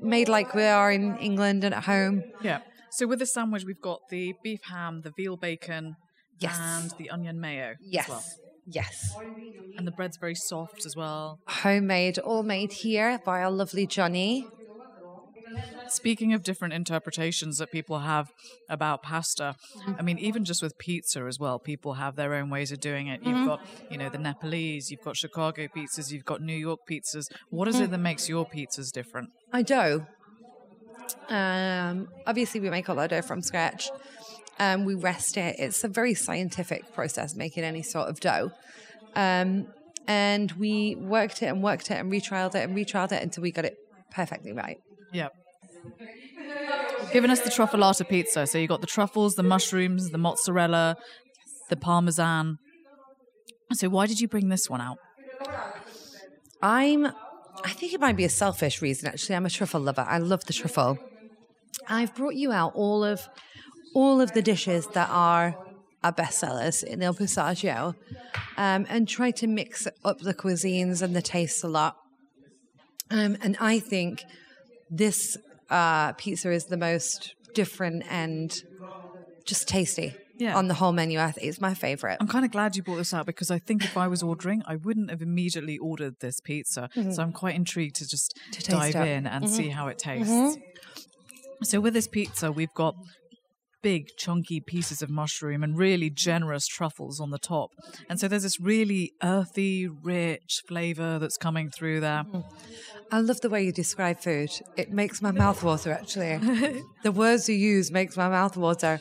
[0.00, 2.22] made like we are in England and at home.
[2.42, 2.60] Yeah.
[2.90, 5.96] So with the sandwich, we've got the beef ham, the veal bacon,
[6.38, 6.58] Yes.
[6.58, 7.70] and the onion mayo.
[7.72, 8.08] as Yes.
[8.08, 8.24] well.
[8.66, 9.14] Yes.
[9.76, 11.38] And the bread's very soft as well.
[11.46, 14.46] Homemade, all made here by our lovely Johnny.
[15.88, 18.30] Speaking of different interpretations that people have
[18.68, 19.54] about pasta,
[19.98, 23.06] I mean, even just with pizza as well, people have their own ways of doing
[23.06, 23.20] it.
[23.22, 27.26] You've got, you know, the Nepalese, you've got Chicago pizzas, you've got New York pizzas.
[27.50, 29.30] What is it that makes your pizzas different?
[29.52, 30.06] I dough.
[31.28, 33.88] Um, obviously, we make all our dough from scratch.
[34.58, 35.56] Um, we rest it.
[35.58, 38.50] It's a very scientific process making any sort of dough.
[39.14, 39.66] Um,
[40.08, 43.50] and we worked it and worked it and retrialed it and retrialed it until we
[43.50, 43.74] got it
[44.12, 44.78] perfectly right.
[45.12, 45.28] Yeah.
[47.12, 48.46] Giving us the truffalata pizza.
[48.46, 50.96] So you got the truffles, the mushrooms, the mozzarella,
[51.70, 52.58] the parmesan.
[53.72, 54.98] So why did you bring this one out?
[56.62, 57.06] I'm,
[57.64, 59.36] I think it might be a selfish reason actually.
[59.36, 60.04] I'm a truffle lover.
[60.08, 60.98] I love the truffle.
[61.88, 63.28] I've brought you out all of,
[63.94, 65.54] all of the dishes that are
[66.02, 67.94] our bestsellers in Il Passaggio,
[68.56, 71.96] um, and try to mix up the cuisines and the tastes a lot.
[73.10, 74.22] Um, and I think
[74.90, 75.36] this
[75.70, 78.62] uh, pizza is the most different and
[79.44, 80.56] just tasty Yeah.
[80.56, 81.18] on the whole menu.
[81.18, 82.18] I think it's my favorite.
[82.20, 84.62] I'm kind of glad you brought this out because I think if I was ordering,
[84.66, 86.88] I wouldn't have immediately ordered this pizza.
[87.12, 88.50] So I'm quite intrigued to just Mm-hmm.
[88.60, 88.98] To dive it.
[88.98, 89.08] Mm-hmm.
[89.08, 90.56] in and see how it tastes.
[91.62, 92.94] So with this pizza, we've got
[93.82, 97.70] big chunky pieces of mushroom and really generous truffles on the top.
[98.10, 102.24] And so there's this really earthy, rich flavor that's coming through there.
[103.10, 104.50] I love the way you describe food.
[104.76, 106.38] It makes my mouth water, actually.
[107.02, 109.00] the words you use makes my mouth water.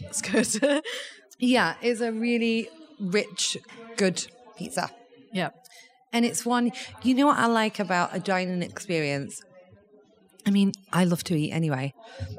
[0.00, 0.82] It's good.
[1.40, 2.68] Yeah, it's a really
[3.00, 3.56] rich,
[3.96, 4.24] good
[4.56, 4.88] pizza.
[5.32, 5.50] yeah.
[6.12, 6.70] And it's one,
[7.02, 9.42] you know what I like about a dining experience?
[10.46, 11.92] I mean, I love to eat anyway,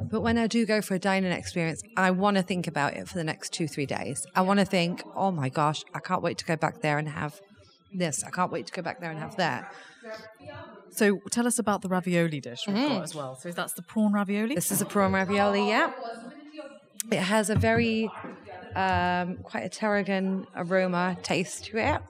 [0.09, 3.09] but when I do go for a dining experience, I want to think about it
[3.09, 4.25] for the next two, three days.
[4.33, 7.09] I want to think, oh my gosh, I can't wait to go back there and
[7.09, 7.41] have
[7.93, 8.23] this.
[8.23, 9.73] I can't wait to go back there and have that.
[10.95, 13.35] So tell us about the ravioli dish we've got as well.
[13.35, 14.55] So that's the prawn ravioli.
[14.55, 15.91] This is a prawn ravioli, yeah.
[17.11, 18.09] It has a very,
[18.75, 22.01] um, quite a tarragon aroma taste to it.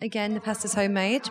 [0.00, 1.28] Again, the pasta's homemade.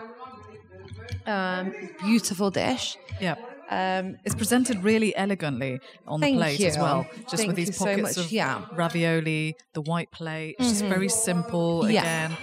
[1.25, 2.97] Um, beautiful dish.
[3.19, 3.36] Yeah.
[3.69, 7.73] Um, It's presented really elegantly on the plate as well, just Thank with these you
[7.73, 8.25] so pockets much.
[8.25, 8.55] of Yeah.
[8.60, 8.75] Mm-hmm.
[8.75, 10.55] ravioli, the white plate.
[10.60, 12.01] It's just very simple Yeah.
[12.01, 12.38] again.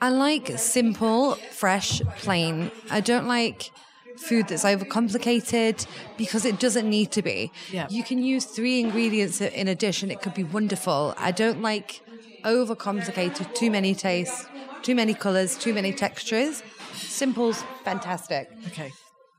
[0.00, 2.70] I like simple, fresh, plain.
[2.90, 3.70] I don't like
[4.16, 5.86] food that's overcomplicated
[6.16, 7.52] because it doesn't need to be.
[7.70, 7.86] Yeah.
[7.90, 11.14] You can use three ingredients in a dish and it could be wonderful.
[11.18, 12.00] I don't like
[12.44, 14.46] overcomplicated, too many tastes,
[14.82, 16.62] too many colors, too many textures.
[16.94, 18.48] Simple's fantastic.
[18.68, 18.92] Okay.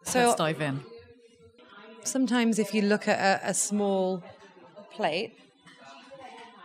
[0.04, 0.82] So- let's dive in.
[2.04, 4.24] Sometimes if you look at a, a small
[4.92, 5.34] plate,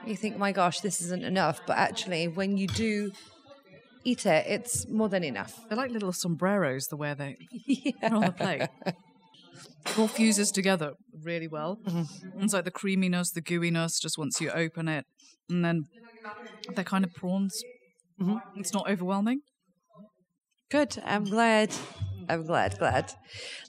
[0.07, 1.61] you think, my gosh, this isn't enough.
[1.67, 3.13] But actually, when you do
[4.07, 5.61] eat it, it's more than enough.
[5.69, 7.37] They're like little sombreros, the way they,
[8.01, 8.69] they're on the plate.
[8.87, 10.93] It all fuses together
[11.23, 11.79] really well.
[11.85, 12.43] Mm-hmm.
[12.43, 15.05] It's like the creaminess, the gooiness, just once you open it.
[15.49, 15.85] And then
[16.75, 17.63] they're kind of prawns.
[18.21, 18.61] Mm-hmm.
[18.61, 19.41] It's not overwhelming.
[20.71, 21.01] Good.
[21.05, 21.73] I'm glad.
[22.29, 23.13] I'm glad, glad.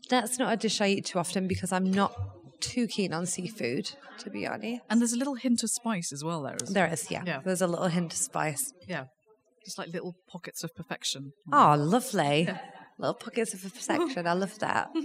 [0.10, 2.14] That's not a dish I eat too often because I'm not
[2.60, 4.82] too keen on seafood, to be honest.
[4.90, 6.58] And there's a little hint of spice as well there.
[6.68, 7.24] There is, yeah.
[7.26, 7.42] Yeah.
[7.44, 8.74] There's a little hint of spice.
[8.88, 9.06] Yeah.
[9.68, 11.34] Just like little pockets of perfection.
[11.52, 12.48] Oh, lovely.
[12.98, 14.26] Little pockets of perfection.
[14.26, 14.88] I love that.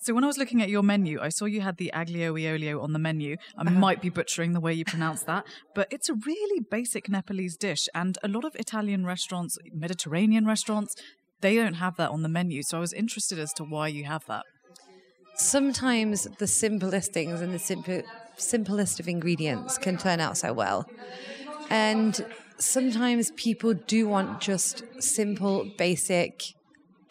[0.00, 2.46] So when I was looking at your menu, I saw you had the aglio e
[2.48, 3.36] olio on the menu.
[3.58, 3.70] I Uh-huh.
[3.84, 7.84] might be butchering the way you pronounce that, but it's a really basic Nepalese dish,
[7.96, 10.94] and a lot of Italian restaurants, Mediterranean restaurants,
[11.40, 12.62] they don't have that on the menu.
[12.62, 14.44] So I was interested as to why you have that.
[15.34, 18.02] Sometimes the simplest things and the simple,
[18.36, 20.86] simplest of ingredients can turn out so well.
[21.70, 22.20] And
[22.58, 26.42] sometimes people do want just simple, basic,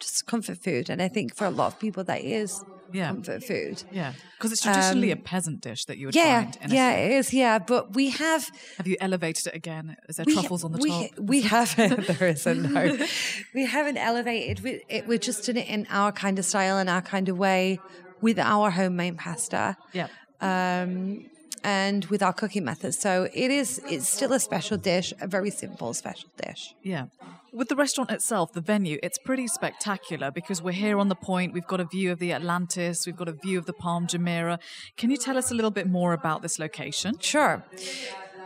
[0.00, 0.90] just comfort food.
[0.90, 3.08] And I think for a lot of people, that is Yeah.
[3.08, 3.82] comfort food.
[3.90, 6.58] Yeah, because it's traditionally a peasant dish that you would Um, Yeah, find.
[6.62, 7.34] In yeah, it is.
[7.34, 9.96] Yeah, but we have Have you elevated it again?
[10.08, 11.06] Is there truffles on the we, top?
[11.20, 12.06] We haven't.
[12.06, 12.62] there isn't.
[12.72, 12.96] No,
[13.54, 14.60] we haven't elevated.
[14.64, 17.36] We, it, we're just doing it in our kind of style and our kind of
[17.36, 17.78] way
[18.20, 19.76] with our homemade pasta.
[19.92, 20.08] Yeah.
[20.40, 21.26] Um,
[21.64, 22.98] and with our cooking methods.
[22.98, 23.80] So it is.
[23.88, 26.74] It's still a special dish, a very simple special dish.
[26.82, 27.06] Yeah.
[27.52, 31.54] With the restaurant itself, the venue, it's pretty spectacular because we're here on the point.
[31.54, 33.06] We've got a view of the Atlantis.
[33.06, 34.58] We've got a view of the Palm Jumeirah.
[34.96, 37.18] Can you tell us a little bit more about this location?
[37.20, 37.64] Sure.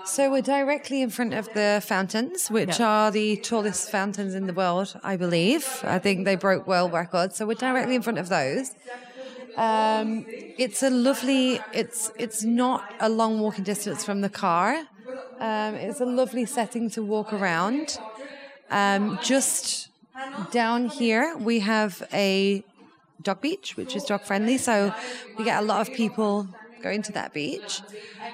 [0.05, 2.89] So we're directly in front of the fountains, which Yeah.
[2.89, 5.81] are the tallest fountains in the world, I believe.
[5.85, 7.37] I think they broke world records.
[7.37, 8.73] So we're directly in front of those.
[9.57, 11.67] Um, it's a lovely.
[11.73, 14.77] It's it's not a long walking distance from the car.
[15.41, 17.99] Um, it's a lovely setting to walk around.
[18.71, 19.91] Um, just
[20.51, 22.65] down here, we have a
[23.23, 24.59] dog beach, which is dog friendly.
[24.59, 24.93] So
[25.39, 26.49] we get a lot of people
[26.83, 27.83] going to that beach.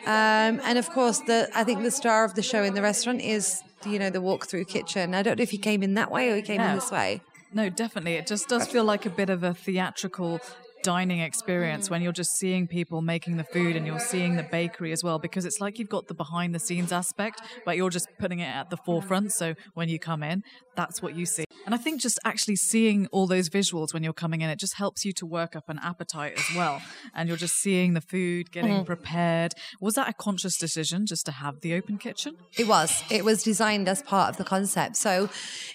[0.06, 3.20] Um, and of course, the I think the star of the show in the restaurant
[3.22, 5.14] is you know the walk through kitchen.
[5.14, 6.70] I don't know if you came in that way or you came Yeah.
[6.70, 7.22] in this way.
[7.52, 8.14] No, definitely.
[8.14, 10.40] It just does feel like a bit of a theatrical
[10.82, 14.92] dining experience when you're just seeing people making the food and you're seeing the bakery
[14.92, 18.08] as well because it's like you've got the behind the scenes aspect but you're just
[18.18, 20.42] putting it at the forefront so when you come in
[20.76, 24.12] that's what you see and i think just actually seeing all those visuals when you're
[24.12, 26.80] coming in it just helps you to work up an appetite as well
[27.14, 28.84] and you're just seeing the food getting mm-hmm.
[28.84, 33.02] prepared was that a conscious decision just to have the open kitchen It was.
[33.10, 34.96] It was designed as part of the concept.
[34.96, 35.28] So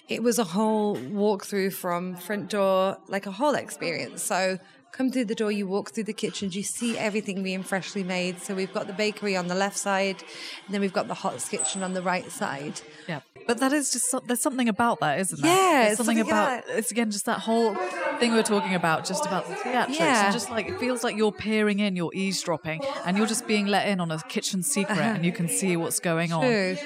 [0.08, 4.22] it was a whole walkthrough from front door, like a whole experience.
[4.22, 4.58] So
[4.96, 8.40] come through the door, you walk through the kitchens, you see everything being freshly made.
[8.40, 10.22] So we've got the bakery on the left side,
[10.66, 12.80] and then we've got the hot kitchen on the right side.
[13.08, 15.50] Yeah, but that is just there's something about that, isn't there?
[15.50, 17.74] Yeah, there's it's something something about about- it's again just that whole
[18.20, 20.24] thing we were talking about, just about the theatrics, Yeah.
[20.26, 23.66] and just like it feels like you're peering in, you're eavesdropping, and you're just being
[23.66, 25.14] let in on a kitchen secret, uh-huh.
[25.16, 26.42] and you can see what's going on.
[26.42, 26.76] True.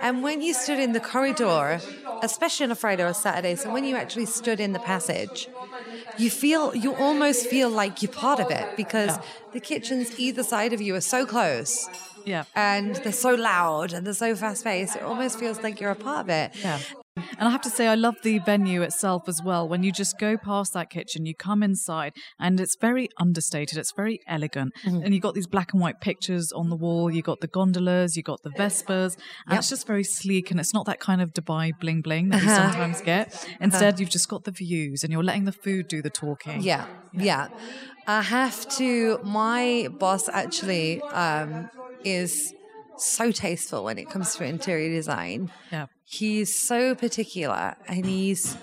[0.00, 1.80] And when you stood in the corridor,
[2.22, 5.48] especially on a Friday or a Saturday, so when you actually stood in the passage,
[6.18, 9.18] you feel you almost feel like you're part of it because
[9.52, 11.88] the kitchens either side of you are so close
[12.24, 14.96] Yeah, and they're so loud and they're so fast paced.
[14.96, 16.50] It almost feels like you're a part of it.
[16.62, 16.80] yeah.
[17.16, 19.66] And I have to say, I love the venue itself as well.
[19.66, 23.78] When you just go past that kitchen, you come inside, and it's very understated.
[23.78, 25.02] It's very elegant, Mm-hmm.
[25.04, 27.10] and you got these black and white pictures on the wall.
[27.10, 30.50] You got the gondolas, you got the Vespas, and it's just very sleek.
[30.50, 32.70] And it's not that kind of Dubai bling bling that you Uh-huh.
[32.70, 33.46] sometimes get.
[33.60, 36.60] Instead, you've just got the views, and you're letting the food do the talking.
[36.62, 37.48] Yeah, yeah.
[38.06, 39.18] I have to.
[39.24, 41.70] My boss actually um,
[42.04, 42.52] is
[42.98, 45.50] so tasteful when it comes to interior design.
[45.72, 45.86] yeah.
[46.08, 48.56] He's so particular, and he's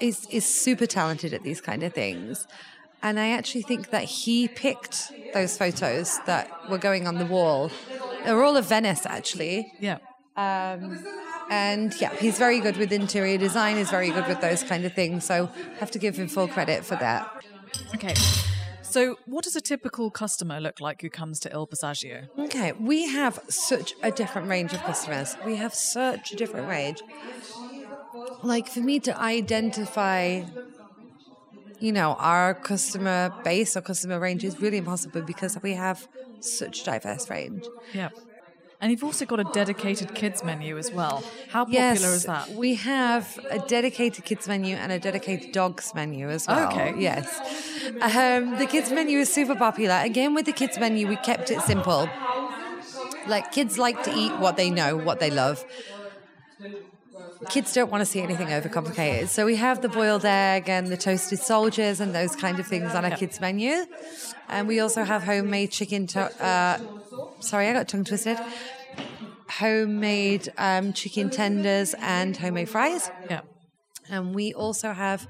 [0.00, 2.46] is is super talented at these kind of things.
[3.02, 7.70] And I actually think that he picked those photos that were going on the wall.
[8.24, 9.72] They're all of Venice, actually.
[9.80, 9.98] Yeah.
[10.36, 11.04] Um,
[11.50, 13.76] and yeah, he's very good with interior design.
[13.76, 15.24] He's very good with those kind of things.
[15.24, 17.44] So I have to give him full credit for that.
[17.94, 18.14] Okay.
[18.92, 22.28] So, what does a typical customer look like who comes to Il Passaggio?
[22.38, 25.36] Okay, we have such a different range of customers.
[25.40, 27.02] We have such a different range.
[28.42, 30.44] Like for me to identify,
[31.78, 36.06] you know, our customer base or customer range is really impossible because we have
[36.40, 37.70] such diverse range.
[37.92, 38.10] Yeah.
[38.82, 41.24] And you've also got a dedicated kids menu as well.
[41.48, 42.50] How popular is that?
[42.52, 46.66] We have a dedicated kids menu and a dedicated dogs menu as well.
[46.72, 46.92] Okay.
[46.96, 47.40] Yes.
[48.00, 50.00] Um, the kids menu is super popular.
[50.04, 52.18] Again, with the kids menu, we kept it simple.
[53.24, 55.64] Like kids like to eat what they know, what they love.
[57.48, 59.28] Kids don't want to see anything overcomplicated.
[59.28, 62.94] So we have the boiled egg and the toasted soldiers and those kind of things
[62.94, 63.18] on our Yep.
[63.18, 63.84] kids menu.
[64.48, 66.06] And we also have homemade chicken.
[66.08, 66.78] To- uh,
[67.40, 68.38] sorry, I got tongue twisted.
[69.58, 73.10] Homemade um, chicken tenders and homemade fries.
[73.28, 73.40] Yeah.
[74.08, 75.26] And we also have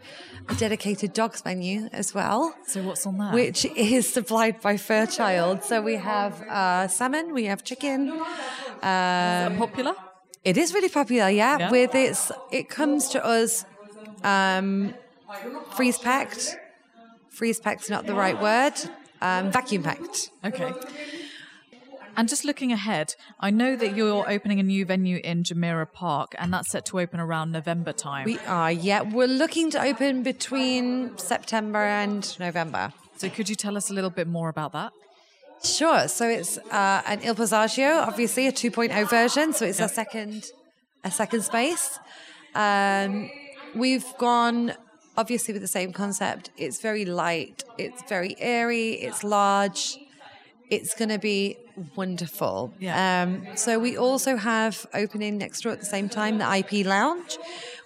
[0.49, 3.33] a dedicated dogs menu as well, So, what's on that?
[3.35, 5.63] which is supplied by Fairchild.
[5.63, 8.09] So we have uh, salmon, we have chicken.
[8.09, 8.19] Is
[8.83, 9.95] that popular?
[10.45, 11.59] It is really popular, yeah.
[11.59, 11.71] Yeah.
[11.71, 13.65] With its, it comes to us
[14.25, 14.95] um,
[15.77, 16.57] freeze packed.
[17.29, 18.75] Freeze packed's not the right word.
[19.21, 20.31] Um, vacuum packed.
[20.45, 20.73] Okay.
[22.17, 26.35] And just looking ahead, I know that you're opening a new venue in Jumeirah Park,
[26.39, 28.27] and that's set to open around November time.
[28.27, 29.01] We are, yeah.
[29.01, 32.93] We're looking to open between September and November.
[33.17, 34.93] so, could you tell us a little bit more about that?
[35.65, 36.09] Sure.
[36.09, 39.53] So it's uh, an Il Passaggio, obviously a 2.0 version.
[39.53, 40.51] So it's a second,
[41.05, 41.99] a second space.
[42.55, 43.31] Um,
[43.75, 44.75] we've gone
[45.17, 46.51] obviously with the same concept.
[46.57, 47.65] It's very light.
[47.79, 48.93] It's very airy.
[48.93, 49.99] It's large.
[50.69, 51.59] It's going to be
[51.97, 52.73] wonderful.
[52.81, 53.23] Yeah.
[53.23, 57.39] Um, so we also have opening next door at the same time the IP Lounge,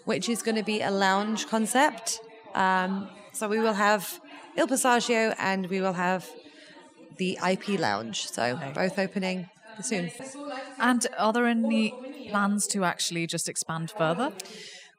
[0.04, 2.20] which is going to be a lounge concept.
[2.54, 4.20] Um, so we will have
[4.56, 6.26] Il Passaggio and we will have
[7.16, 8.26] the IP Lounge.
[8.26, 9.48] So both opening
[9.82, 10.10] soon.
[10.78, 11.94] And are there any
[12.30, 14.32] plans to actually just expand further?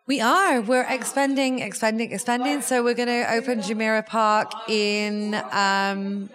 [0.05, 0.61] We are.
[0.61, 2.61] We're expanding, expanding, expanding.
[2.61, 6.30] So we're going to open Jumeirah Park in um,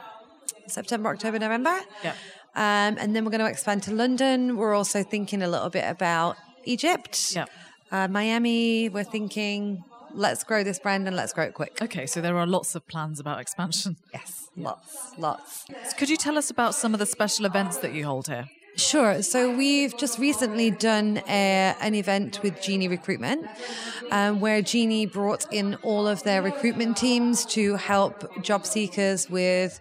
[0.67, 1.81] September, October, November.
[2.05, 2.15] Yeah.
[2.55, 4.59] Um, and then we're going to expand to London.
[4.59, 7.33] We're also thinking a little bit about Egypt.
[7.35, 7.47] Yeah.
[7.91, 11.79] Uh, Miami, we're thinking, let's grow this brand and let's grow it quick.
[11.81, 13.97] Okay, so there are lots of plans about expansion.
[14.13, 15.65] Yes, lots, lots.
[15.95, 18.49] Could you tell us about some of the special events that you hold here?
[18.77, 19.23] Sure.
[19.23, 23.47] So we've just recently done a, an event with Genie Recruitment,
[24.11, 29.79] um, where Genie brought in all of their recruitment teams to help job seekers with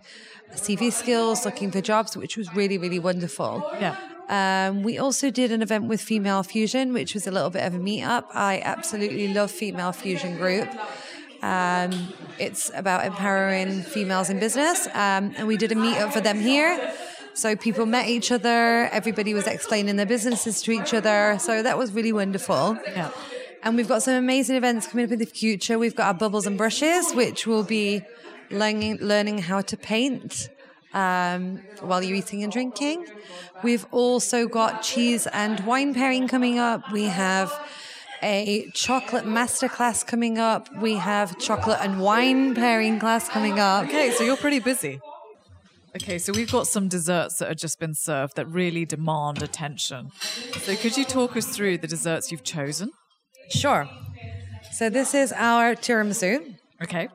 [0.56, 3.64] CV skills, looking for jobs, which was really, really wonderful.
[3.80, 3.96] Yeah.
[4.28, 7.74] Um, we also did an event with Female Fusion, which was a little bit of
[7.74, 8.26] a meetup.
[8.34, 10.70] I absolutely love Female Fusion Group.
[11.42, 11.92] Um,
[12.39, 16.94] it's about empowering females in business, um, and we did a meetup for them here.
[17.34, 18.89] So people met each other.
[18.92, 21.38] Everybody was explaining their businesses to each other.
[21.39, 22.78] So that was really wonderful.
[22.86, 23.10] Yeah.
[23.64, 25.80] And we've got some amazing events coming up in the future.
[25.80, 28.04] We've got our bubbles and brushes, which will be
[28.50, 30.50] learning learning how to paint
[30.94, 33.08] um, while you're eating and drinking.
[33.64, 36.92] We've also got cheese and wine pairing coming up.
[36.92, 37.52] We have
[38.22, 40.70] a chocolate masterclass coming up.
[40.78, 43.86] We have chocolate and wine pairing class coming up.
[43.86, 45.00] Okay, so you're pretty busy.
[45.96, 50.12] Okay, so we've got some desserts that have just been served that really demand attention.
[50.62, 52.92] So could you talk us through the desserts you've chosen?
[53.50, 53.90] Sure.
[54.72, 56.56] So this is our tiramisu.
[56.82, 57.10] Okay.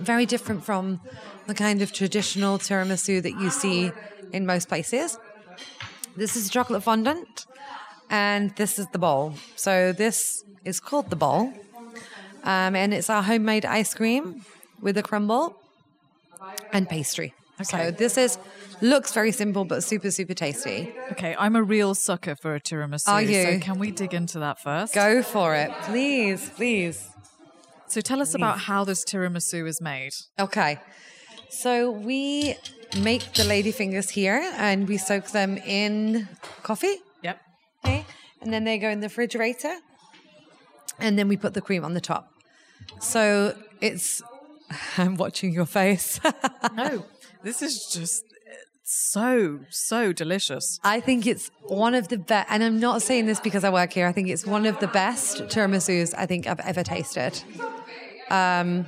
[0.00, 1.00] Very different from
[1.46, 3.92] the kind of traditional tiramisu that you see
[4.32, 5.18] in most places.
[6.16, 7.46] This is chocolate fondant,
[8.08, 9.34] and this is the bowl.
[9.56, 11.52] So this is called the bowl,
[12.44, 14.44] um, and it's our homemade ice cream
[14.80, 15.56] with a crumble
[16.72, 17.34] and pastry.
[17.60, 17.64] Okay.
[17.64, 18.38] So this is
[18.80, 20.92] looks very simple but super super tasty.
[21.12, 23.08] Okay, I'm a real sucker for a tiramisu.
[23.08, 23.42] Are you?
[23.44, 24.94] So can we dig into that first?
[24.94, 27.08] Go for it, please, please.
[27.86, 30.14] So tell us about how this tiramisu is made.
[30.38, 30.78] Okay.
[31.50, 32.56] So we
[32.98, 36.26] make the lady fingers here and we soak them in
[36.62, 36.96] coffee.
[37.22, 37.38] Yep.
[37.84, 38.06] Okay.
[38.40, 39.76] And then they go in the refrigerator.
[40.98, 42.32] And then we put the cream on the top.
[43.00, 44.22] So it's
[44.98, 46.20] I'm watching your face.
[46.74, 47.04] No,
[47.42, 48.24] this is just
[48.84, 50.78] so so delicious.
[50.84, 53.92] I think it's one of the best, and I'm not saying this because I work
[53.92, 54.06] here.
[54.06, 57.42] I think it's one of the best tiramisus I think I've ever tasted.
[58.30, 58.86] Um,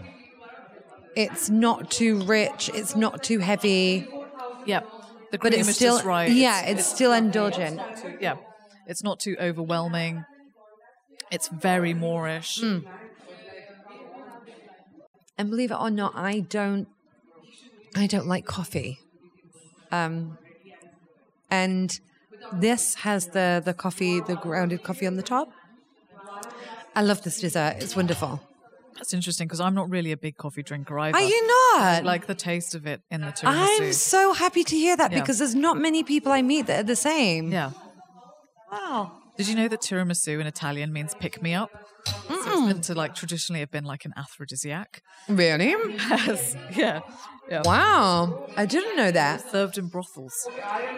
[1.16, 4.08] it's not too rich, it's not too heavy,
[4.66, 4.90] Yep.
[5.32, 6.30] The but it's is still right.
[6.30, 7.80] yeah, it's, still indulgent.
[8.20, 8.36] yeah.
[8.86, 10.24] It's not too overwhelming.
[11.30, 12.60] It's very moreish.
[12.62, 12.84] Mm.
[15.36, 16.86] And believe it or not, I don't,
[17.96, 19.00] I don't like coffee.
[19.90, 20.38] Um,
[21.50, 21.98] and
[22.52, 25.50] this has the the coffee, the grounded coffee on the top.
[26.94, 27.76] I love this dessert.
[27.80, 28.40] It's wonderful.
[28.94, 31.18] That's interesting because I'm not really a big coffee drinker either.
[31.18, 32.04] Are you not?
[32.04, 33.80] like the taste of it in the tiramisu?
[33.80, 35.20] I'm so happy to hear that Yeah.
[35.20, 37.50] because there's not many people I meet that are the same.
[37.50, 37.72] yeah.
[38.70, 39.12] Wow.
[39.36, 41.70] Did you know that tiramisu in Italian means pick me up?
[42.28, 45.02] So it's meant to like traditionally have been like an aphrodisiac.
[45.28, 45.74] Really?
[46.10, 46.56] Yes.
[46.76, 47.00] Yeah.
[47.50, 47.62] Yeah.
[47.64, 48.48] Wow.
[48.56, 49.50] I didn't know that.
[49.50, 50.48] Served in brothels.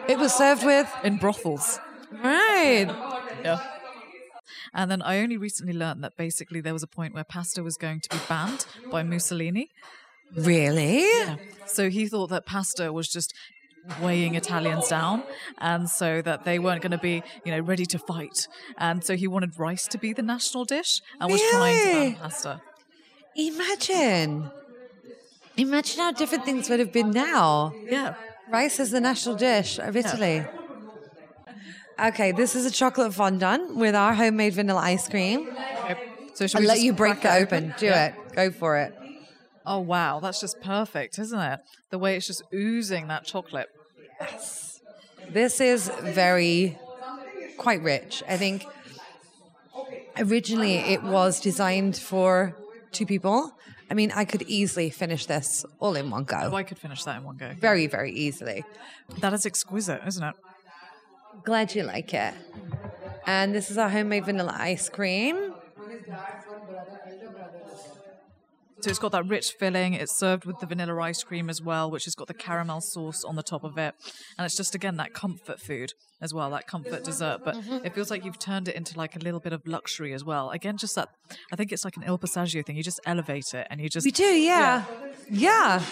[0.09, 0.89] It was served with.
[1.03, 1.81] In brothels.
[2.13, 2.87] Right.
[3.43, 3.61] Yeah.
[4.75, 7.77] And then I only recently learned that basically there was a point where pasta was
[7.77, 9.71] going to be banned by Mussolini.
[10.37, 11.01] Really?
[11.03, 11.37] Yeah.
[11.67, 13.33] So he thought that pasta was just
[14.03, 15.23] weighing Italians down,
[15.59, 18.47] and so that they weren't going to be, you know, ready to fight.
[18.79, 22.11] And so he wanted rice to be the national dish, and was trying to Really?
[22.13, 22.61] ban pasta.
[23.37, 24.51] Imagine.
[25.57, 27.75] Imagine how different things would have been now.
[27.89, 28.15] Yeah.
[28.51, 30.45] Rice is the national dish of Italy.
[31.99, 35.49] Okay, this is a chocolate fondant with our homemade vanilla ice cream.
[36.35, 37.75] So should I'll we let you break crack that open.
[37.79, 38.07] Do Yeah.
[38.09, 38.15] it.
[38.35, 38.93] Go for it.
[39.65, 41.61] Oh wow, that's just perfect, isn't it?
[41.91, 43.69] The way it's just oozing that chocolate.
[45.31, 46.79] This is very
[47.57, 48.23] quite rich.
[48.29, 48.65] I think
[50.19, 52.57] originally it was designed for
[52.93, 53.53] two people.
[53.91, 56.51] I mean, I could easily finish this all in one go.
[56.53, 57.53] Oh, I could finish that in one go.
[57.59, 58.65] Very, very easily.
[59.21, 60.35] That is exquisite, isn't it?
[61.45, 62.35] Glad you like it.
[63.27, 65.55] And this is our homemade vanilla ice cream.
[68.87, 69.95] So it's got that rich filling.
[69.95, 73.25] It's served with the vanilla ice cream as well, which has got the caramel sauce
[73.25, 73.95] on the top of it.
[74.39, 75.91] And it's just, again, that comfort food
[76.23, 77.41] as well, that comfort dessert.
[77.45, 77.85] But Mm-hmm.
[77.85, 80.51] it feels like you've turned it into like a little bit of luxury as well.
[80.51, 81.09] Again, just that,
[81.53, 82.77] I think it's like an Il Passaggio thing.
[82.77, 84.05] You just elevate it and you just.
[84.05, 84.85] We do, yeah.
[85.29, 85.83] Yeah.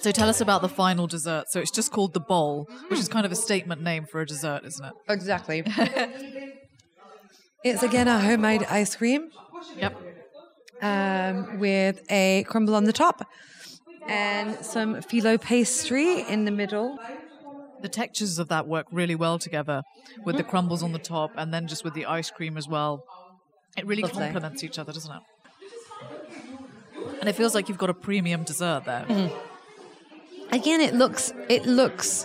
[0.00, 1.44] So tell us about the final dessert.
[1.50, 4.26] So it's just called the bowl, which is kind of a statement name for a
[4.26, 4.92] dessert, isn't it?
[5.08, 5.62] Exactly.
[7.62, 9.30] it's again a homemade ice cream
[9.76, 10.05] Yep.
[10.82, 13.26] Um, with a crumble on the top
[14.08, 16.98] and some phyllo pastry in the middle.
[17.80, 19.82] The textures of that work really well together
[20.24, 23.04] with the crumbles on the top and then just with the ice cream as well.
[23.76, 24.24] It really Lovely.
[24.24, 25.22] complements each other, doesn't it?
[27.20, 29.04] And it feels like you've got a premium dessert there.
[30.52, 32.24] Again, it looks it looks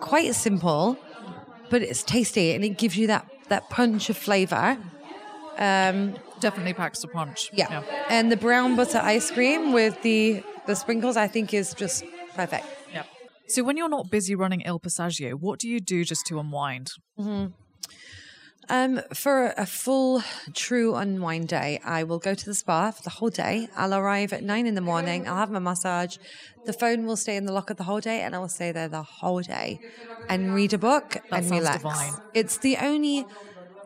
[0.00, 0.98] quite simple,
[1.70, 4.76] but it's tasty and it gives you that that punch of flavor.
[5.56, 7.50] Um, Definitely packs a punch.
[7.52, 7.82] yeah.
[8.08, 12.66] and the brown butter ice cream with the the sprinkles, I think, is just perfect.
[12.92, 13.04] Yeah.
[13.48, 16.92] So when you're not busy running Il Passaggio, what do you do just to unwind?
[18.68, 20.22] Um, for a full,
[20.54, 23.68] true unwind day, I will go to the spa for the whole day.
[23.76, 25.26] I'll arrive at nine in the morning.
[25.26, 26.18] I'll have my massage.
[26.66, 28.86] The phone will stay in the locker the whole day, and I will stay there
[28.88, 29.80] the whole day
[30.28, 31.78] and read a book and relax.
[31.78, 32.12] divine.
[32.32, 33.26] It's the only,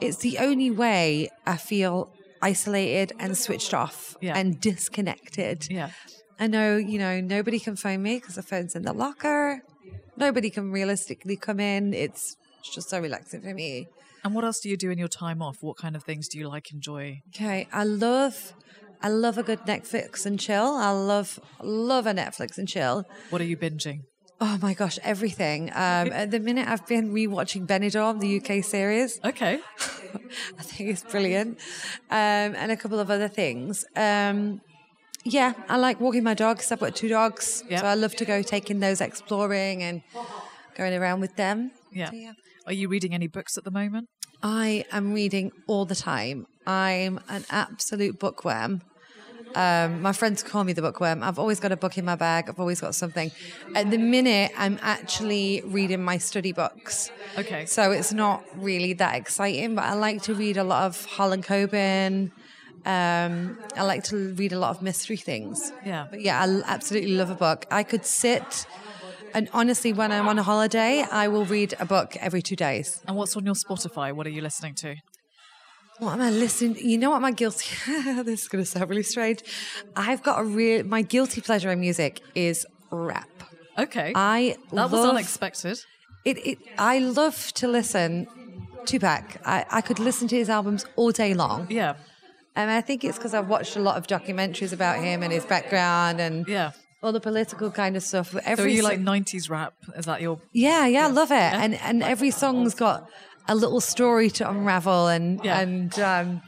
[0.02, 2.12] it's the only way I feel
[2.50, 4.36] isolated and switched off Yeah.
[4.38, 5.66] and disconnected.
[5.70, 5.90] Yeah.
[6.38, 9.62] I know, you know, nobody can phone me because the phone's in the locker.
[10.16, 11.94] Nobody can realistically come in.
[11.94, 13.88] It's it's just so relaxing for me.
[14.24, 15.58] And what else do you do in your time off?
[15.60, 17.20] What kind of things do you like enjoy?
[17.34, 18.54] Okay, I love,
[19.02, 20.68] I love a good Netflix and chill.
[20.88, 23.04] I love, love a Netflix and chill.
[23.30, 23.98] What are you binging?
[24.40, 25.70] Oh my gosh, everything.
[25.70, 29.20] Um, at the minute, I've been rewatching Benidorm, the UK series.
[29.24, 29.60] Okay.
[30.58, 31.58] I think it's brilliant,
[32.10, 33.84] um, and a couple of other things.
[33.96, 34.60] Um,
[35.24, 36.70] yeah, I like walking my dogs.
[36.70, 37.80] I've got two dogs, Yeah.
[37.80, 40.02] so I love to go taking those exploring and
[40.76, 41.70] going around with them.
[41.92, 42.10] Yeah.
[42.10, 42.32] So, yeah.
[42.66, 44.08] Are you reading any books at the moment?
[44.42, 46.46] I am reading all the time.
[46.66, 48.82] I'm an absolute bookworm.
[49.54, 51.22] Um, my friends call me the bookworm.
[51.22, 52.48] I've always got a book in my bag.
[52.48, 53.30] I've always got something.
[53.74, 57.10] At the minute, I'm actually reading my study books.
[57.38, 57.64] Okay.
[57.66, 61.42] So it's not really that exciting, but I like to read a lot of Harlan
[61.42, 62.32] Coben.
[62.84, 65.72] Um, I like to read a lot of mystery things.
[65.86, 66.06] Yeah.
[66.10, 67.66] But yeah, I absolutely love a book.
[67.70, 68.66] I could sit,
[69.32, 73.02] and honestly, when I'm on a holiday, I will read a book every two days.
[73.06, 74.12] And what's on your Spotify?
[74.12, 74.96] What are you listening to?
[75.98, 76.76] What am I listening?
[76.78, 77.68] You know what my guilty?
[78.24, 79.40] this is going to sound really strange.
[79.94, 80.84] I've got a real.
[80.84, 83.28] My guilty pleasure in music is rap.
[83.78, 84.12] Okay.
[84.14, 85.80] I that was love- unexpected.
[86.24, 86.58] It, it.
[86.78, 88.26] I love to listen.
[88.86, 89.38] Tupac.
[89.46, 91.66] I, I could listen to his albums all day long.
[91.70, 91.94] Yeah.
[92.56, 95.44] And I think it's because I've watched a lot of documentaries about him and his
[95.46, 96.72] background and Yeah.
[97.02, 98.30] all the political kind of stuff.
[98.32, 99.72] So are you like 90s rap?
[99.96, 100.38] Is that your.
[100.52, 101.36] Yeah, yeah, I love it.
[101.62, 103.08] And and every song's got
[103.48, 105.60] a little story to unravel and Yeah.
[105.60, 106.42] and um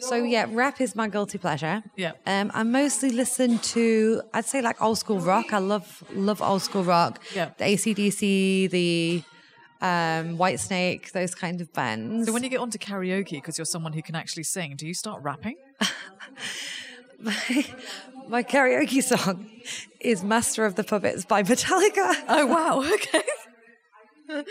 [0.00, 1.82] so yeah, rap is my guilty pleasure.
[1.96, 2.12] Yeah.
[2.26, 5.52] Um I mostly listen to I'd say like old school rock.
[5.52, 7.20] I love love old school rock.
[7.34, 7.50] Yeah.
[7.58, 9.22] The AC/DC, the
[9.80, 12.26] um Whitesnake, those kind of bands.
[12.26, 14.94] So when you get onto karaoke, because you're someone who can actually sing, do you
[14.94, 15.56] start rapping?
[18.28, 19.46] my karaoke song
[20.00, 22.14] is Master of the Puppets by Metallica.
[22.28, 22.82] Oh, wow.
[22.94, 23.22] Okay.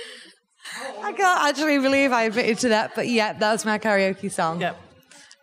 [1.02, 4.62] I can't actually believe I admitted to that, but yeah, that was my karaoke song.
[4.62, 4.80] Yep.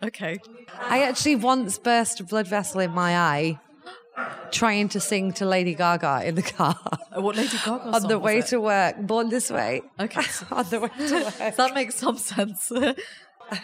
[0.03, 0.39] Okay.
[0.79, 3.59] I actually once burst a blood vessel in my eye
[4.51, 6.75] trying to sing to Lady Gaga in the car
[7.15, 8.47] Uh, What Lady Gaga on the way it?
[8.47, 8.97] to work.
[8.99, 9.81] Born this way.
[9.99, 10.21] Okay.
[10.51, 11.37] on the way to work.
[11.55, 12.71] that makes some sense.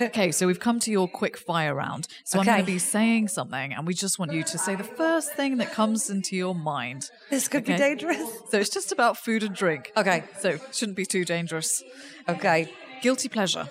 [0.02, 2.08] Okay, so we've come to your quick fire round.
[2.24, 4.84] So I'm going to be saying something, and we just want you to say the
[4.84, 7.10] first thing that comes into your mind.
[7.30, 7.74] This could Okay.
[7.74, 8.30] be dangerous.
[8.50, 9.92] So it's just about food and drink.
[9.96, 10.24] Okay.
[10.40, 11.84] So shouldn't be too dangerous.
[12.28, 12.72] Okay.
[13.02, 13.70] Guilty pleasure.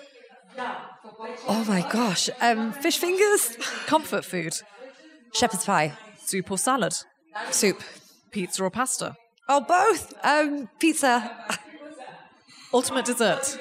[1.47, 2.29] Oh my gosh.
[2.41, 3.55] Um, fish fingers,
[3.85, 4.53] Comfort food.
[5.33, 5.93] shepherd's pie,
[6.23, 6.93] Soup or salad.
[7.51, 7.81] soup.
[8.31, 9.15] Pizza or pasta.
[9.47, 10.13] Oh, both.
[10.23, 11.37] Um, pizza.
[12.73, 13.57] Ultimate dessert.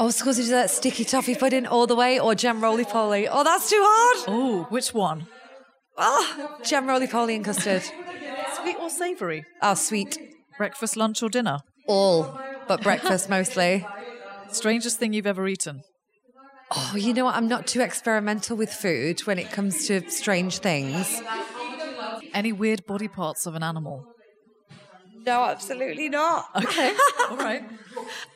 [0.00, 3.26] Oh, school that sticky toffee pudding all the way, or jam roly poly.
[3.28, 4.24] Oh, that's too hard.
[4.28, 5.26] Oh, which one?
[5.96, 7.82] Oh, jam roly poly and custard.
[8.62, 9.42] Sweet or savoury?
[9.60, 10.16] Oh, ah, sweet.
[10.56, 11.58] Breakfast, lunch or dinner?
[11.86, 12.38] All,
[12.68, 13.86] but breakfast mostly.
[14.50, 15.82] Strangest thing you've ever eaten?
[16.70, 17.34] Oh, you know what?
[17.34, 21.22] I'm not too experimental with food when it comes to strange things.
[22.34, 24.04] Any weird body parts of an animal?
[25.26, 26.44] No, absolutely not.
[26.56, 26.94] Okay,
[27.30, 27.62] all right.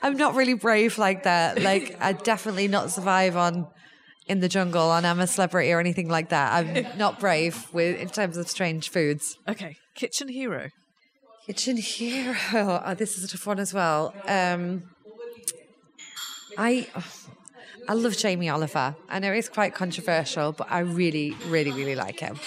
[0.03, 1.61] I'm not really brave like that.
[1.62, 3.66] Like, I'd definitely not survive on
[4.27, 6.53] in the jungle on I'm a celebrity or anything like that.
[6.53, 9.37] I'm not brave with in terms of strange foods.
[9.49, 10.70] Okay, kitchen hero.
[11.47, 12.37] Kitchen hero.
[12.85, 14.14] Oh, this is a tough one as well.
[14.27, 14.85] Um,
[16.57, 16.87] I
[17.89, 18.95] I love Jamie Oliver.
[19.09, 22.39] I know it's quite controversial, but I really, really, really like him.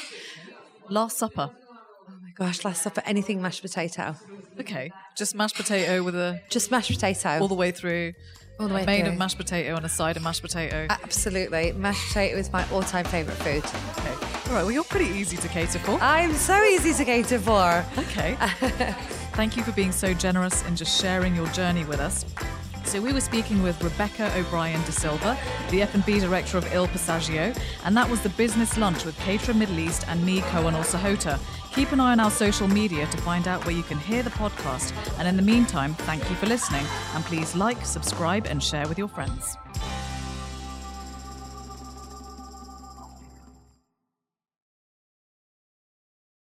[0.89, 1.51] Last supper.
[1.51, 4.15] Oh my gosh, last supper, anything mashed potato.
[4.59, 7.39] Okay, just mashed potato with a Just mashed potato.
[7.41, 8.13] all the way through.
[8.59, 9.13] All the way main through.
[9.13, 10.87] of mashed potato and a side of mashed potato.
[10.89, 11.71] Absolutely.
[11.73, 13.63] Mashed potato is my all time favourite food.
[13.97, 14.13] Okay.
[14.49, 14.63] All right.
[14.63, 15.97] Well, you're pretty easy to cater for.
[16.01, 17.83] I'm so easy to cater for.
[17.97, 18.35] Okay.
[19.35, 22.23] Thank you for being so generous and just sharing your journey with us.
[22.85, 25.37] So we were speaking with Rebecca O'Brien Da Silva,
[25.69, 29.79] the F&B director of Il Passaggio, and that was the business lunch with Caterer Middle
[29.79, 31.39] East and me, Kohinoor Sahota.
[31.73, 34.29] Keep an eye on our social media to find out where you can hear the
[34.29, 34.93] podcast.
[35.17, 38.97] And in the meantime, thank you for listening, and please like, subscribe, and share with
[38.97, 39.57] your friends.